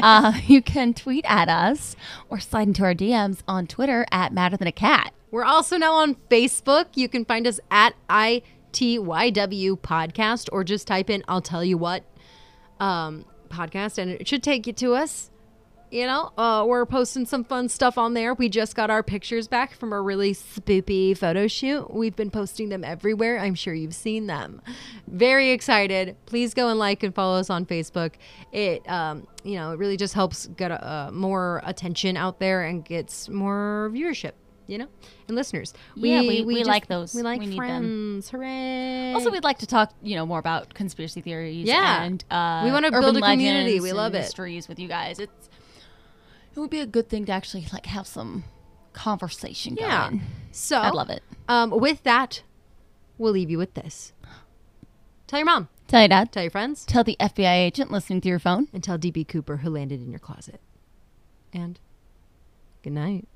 uh, 0.00 0.32
you 0.46 0.62
can 0.62 0.94
tweet 0.94 1.24
at 1.28 1.48
us 1.48 1.96
or 2.30 2.38
slide 2.38 2.68
into 2.68 2.84
our 2.84 2.94
DMs 2.94 3.42
on 3.46 3.66
Twitter 3.66 4.06
at 4.10 4.32
Madder 4.32 4.56
Than 4.56 4.68
a 4.68 4.72
Cat. 4.72 5.12
We're 5.30 5.44
also 5.44 5.76
now 5.76 5.94
on 5.94 6.16
Facebook. 6.30 6.86
You 6.94 7.08
can 7.08 7.24
find 7.24 7.46
us 7.46 7.60
at 7.70 7.94
ITYW 8.08 9.78
Podcast 9.80 10.48
or 10.52 10.64
just 10.64 10.86
type 10.86 11.10
in 11.10 11.22
I'll 11.28 11.42
Tell 11.42 11.64
You 11.64 11.76
What 11.76 12.04
um, 12.78 13.24
podcast 13.48 13.98
and 13.98 14.12
it 14.12 14.28
should 14.28 14.42
take 14.42 14.66
you 14.66 14.72
to 14.74 14.94
us. 14.94 15.29
You 15.90 16.06
know, 16.06 16.30
uh, 16.38 16.64
we're 16.68 16.86
posting 16.86 17.26
some 17.26 17.42
fun 17.42 17.68
stuff 17.68 17.98
on 17.98 18.14
there. 18.14 18.32
We 18.34 18.48
just 18.48 18.76
got 18.76 18.90
our 18.90 19.02
pictures 19.02 19.48
back 19.48 19.74
from 19.74 19.92
a 19.92 20.00
really 20.00 20.34
spoopy 20.34 21.18
photo 21.18 21.48
shoot. 21.48 21.92
We've 21.92 22.14
been 22.14 22.30
posting 22.30 22.68
them 22.68 22.84
everywhere. 22.84 23.40
I'm 23.40 23.56
sure 23.56 23.74
you've 23.74 23.94
seen 23.96 24.28
them. 24.28 24.62
Very 25.08 25.50
excited. 25.50 26.16
Please 26.26 26.54
go 26.54 26.68
and 26.68 26.78
like 26.78 27.02
and 27.02 27.12
follow 27.12 27.40
us 27.40 27.50
on 27.50 27.66
Facebook. 27.66 28.12
It, 28.52 28.88
um, 28.88 29.26
you 29.42 29.56
know, 29.56 29.72
it 29.72 29.78
really 29.80 29.96
just 29.96 30.14
helps 30.14 30.46
get 30.46 30.70
uh, 30.70 31.10
more 31.12 31.60
attention 31.66 32.16
out 32.16 32.38
there 32.38 32.62
and 32.62 32.84
gets 32.84 33.28
more 33.28 33.90
viewership. 33.92 34.32
You 34.68 34.78
know, 34.78 34.86
and 35.26 35.36
listeners. 35.36 35.74
Yeah, 35.96 36.20
we- 36.20 36.44
we 36.44 36.54
just- 36.58 36.68
like 36.68 36.86
those. 36.86 37.12
We 37.12 37.22
like 37.22 37.40
We 37.40 37.46
need 37.46 37.58
them. 37.58 37.66
friends. 37.66 38.30
Hooray! 38.30 39.12
Also, 39.14 39.32
we'd 39.32 39.42
like 39.42 39.58
to 39.58 39.66
talk, 39.66 39.92
you 40.00 40.14
know, 40.14 40.24
more 40.24 40.38
about 40.38 40.72
conspiracy 40.74 41.20
theories. 41.22 41.66
Yeah. 41.66 42.04
and 42.04 42.24
uh, 42.30 42.62
We 42.64 42.70
wanna 42.70 42.92
build 42.92 43.16
a 43.16 43.20
community. 43.20 43.80
We 43.80 43.92
love 43.92 44.14
it. 44.14 44.18
Mysteries 44.18 44.68
with 44.68 44.78
you 44.78 44.86
guys. 44.86 45.18
It's 45.18 45.49
it 46.54 46.60
would 46.60 46.70
be 46.70 46.80
a 46.80 46.86
good 46.86 47.08
thing 47.08 47.24
to 47.26 47.32
actually 47.32 47.66
like 47.72 47.86
have 47.86 48.06
some 48.06 48.44
conversation 48.92 49.76
yeah. 49.78 50.08
going. 50.08 50.22
So 50.52 50.78
I 50.78 50.90
love 50.90 51.10
it. 51.10 51.22
Um, 51.48 51.70
with 51.70 52.02
that, 52.04 52.42
we'll 53.18 53.32
leave 53.32 53.50
you 53.50 53.58
with 53.58 53.74
this. 53.74 54.12
Tell 55.26 55.38
your 55.38 55.46
mom. 55.46 55.68
Tell 55.86 56.00
your 56.00 56.08
dad. 56.08 56.32
Tell 56.32 56.42
your 56.42 56.50
friends. 56.50 56.84
Tell 56.84 57.04
the 57.04 57.16
FBI 57.20 57.54
agent 57.56 57.90
listening 57.90 58.20
through 58.20 58.30
your 58.30 58.38
phone. 58.38 58.68
and 58.72 58.82
tell 58.82 58.98
DB 58.98 59.26
Cooper 59.26 59.58
who 59.58 59.70
landed 59.70 60.00
in 60.00 60.10
your 60.10 60.18
closet. 60.18 60.60
And 61.52 61.78
good 62.82 62.92
night. 62.92 63.26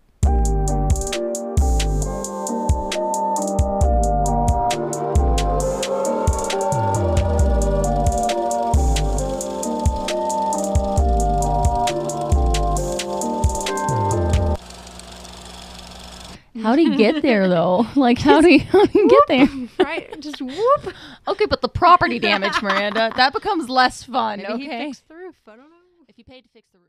How 16.65 16.77
do 16.77 16.83
you 16.83 16.97
get 16.97 17.21
there 17.21 17.47
though? 17.57 17.87
Like 17.95 18.19
how 18.19 18.41
do 18.41 18.49
you, 18.51 18.61
how 18.61 18.85
do 18.87 18.99
you 18.99 19.09
get 19.09 19.23
there? 19.29 19.49
Right? 19.87 20.19
Just 20.21 20.41
whoop. 20.41 20.95
Okay, 21.29 21.47
but 21.47 21.61
the 21.61 21.69
property 21.69 22.19
damage, 22.19 22.61
Miranda, 22.63 23.13
that 23.17 23.33
becomes 23.33 23.69
less 23.69 24.03
fun. 24.03 24.39
Maybe 24.39 24.63
he 24.63 24.69
okay, 24.69 24.87
fixed 24.87 25.09
the 25.09 25.15
roof. 25.15 25.35
I 25.47 25.51
don't 25.57 25.71
know. 25.71 25.77
if 26.09 26.17
you 26.19 26.25
paid 26.25 26.43
to 26.43 26.49
fix 26.49 26.67
the 26.73 26.79
roof. 26.79 26.89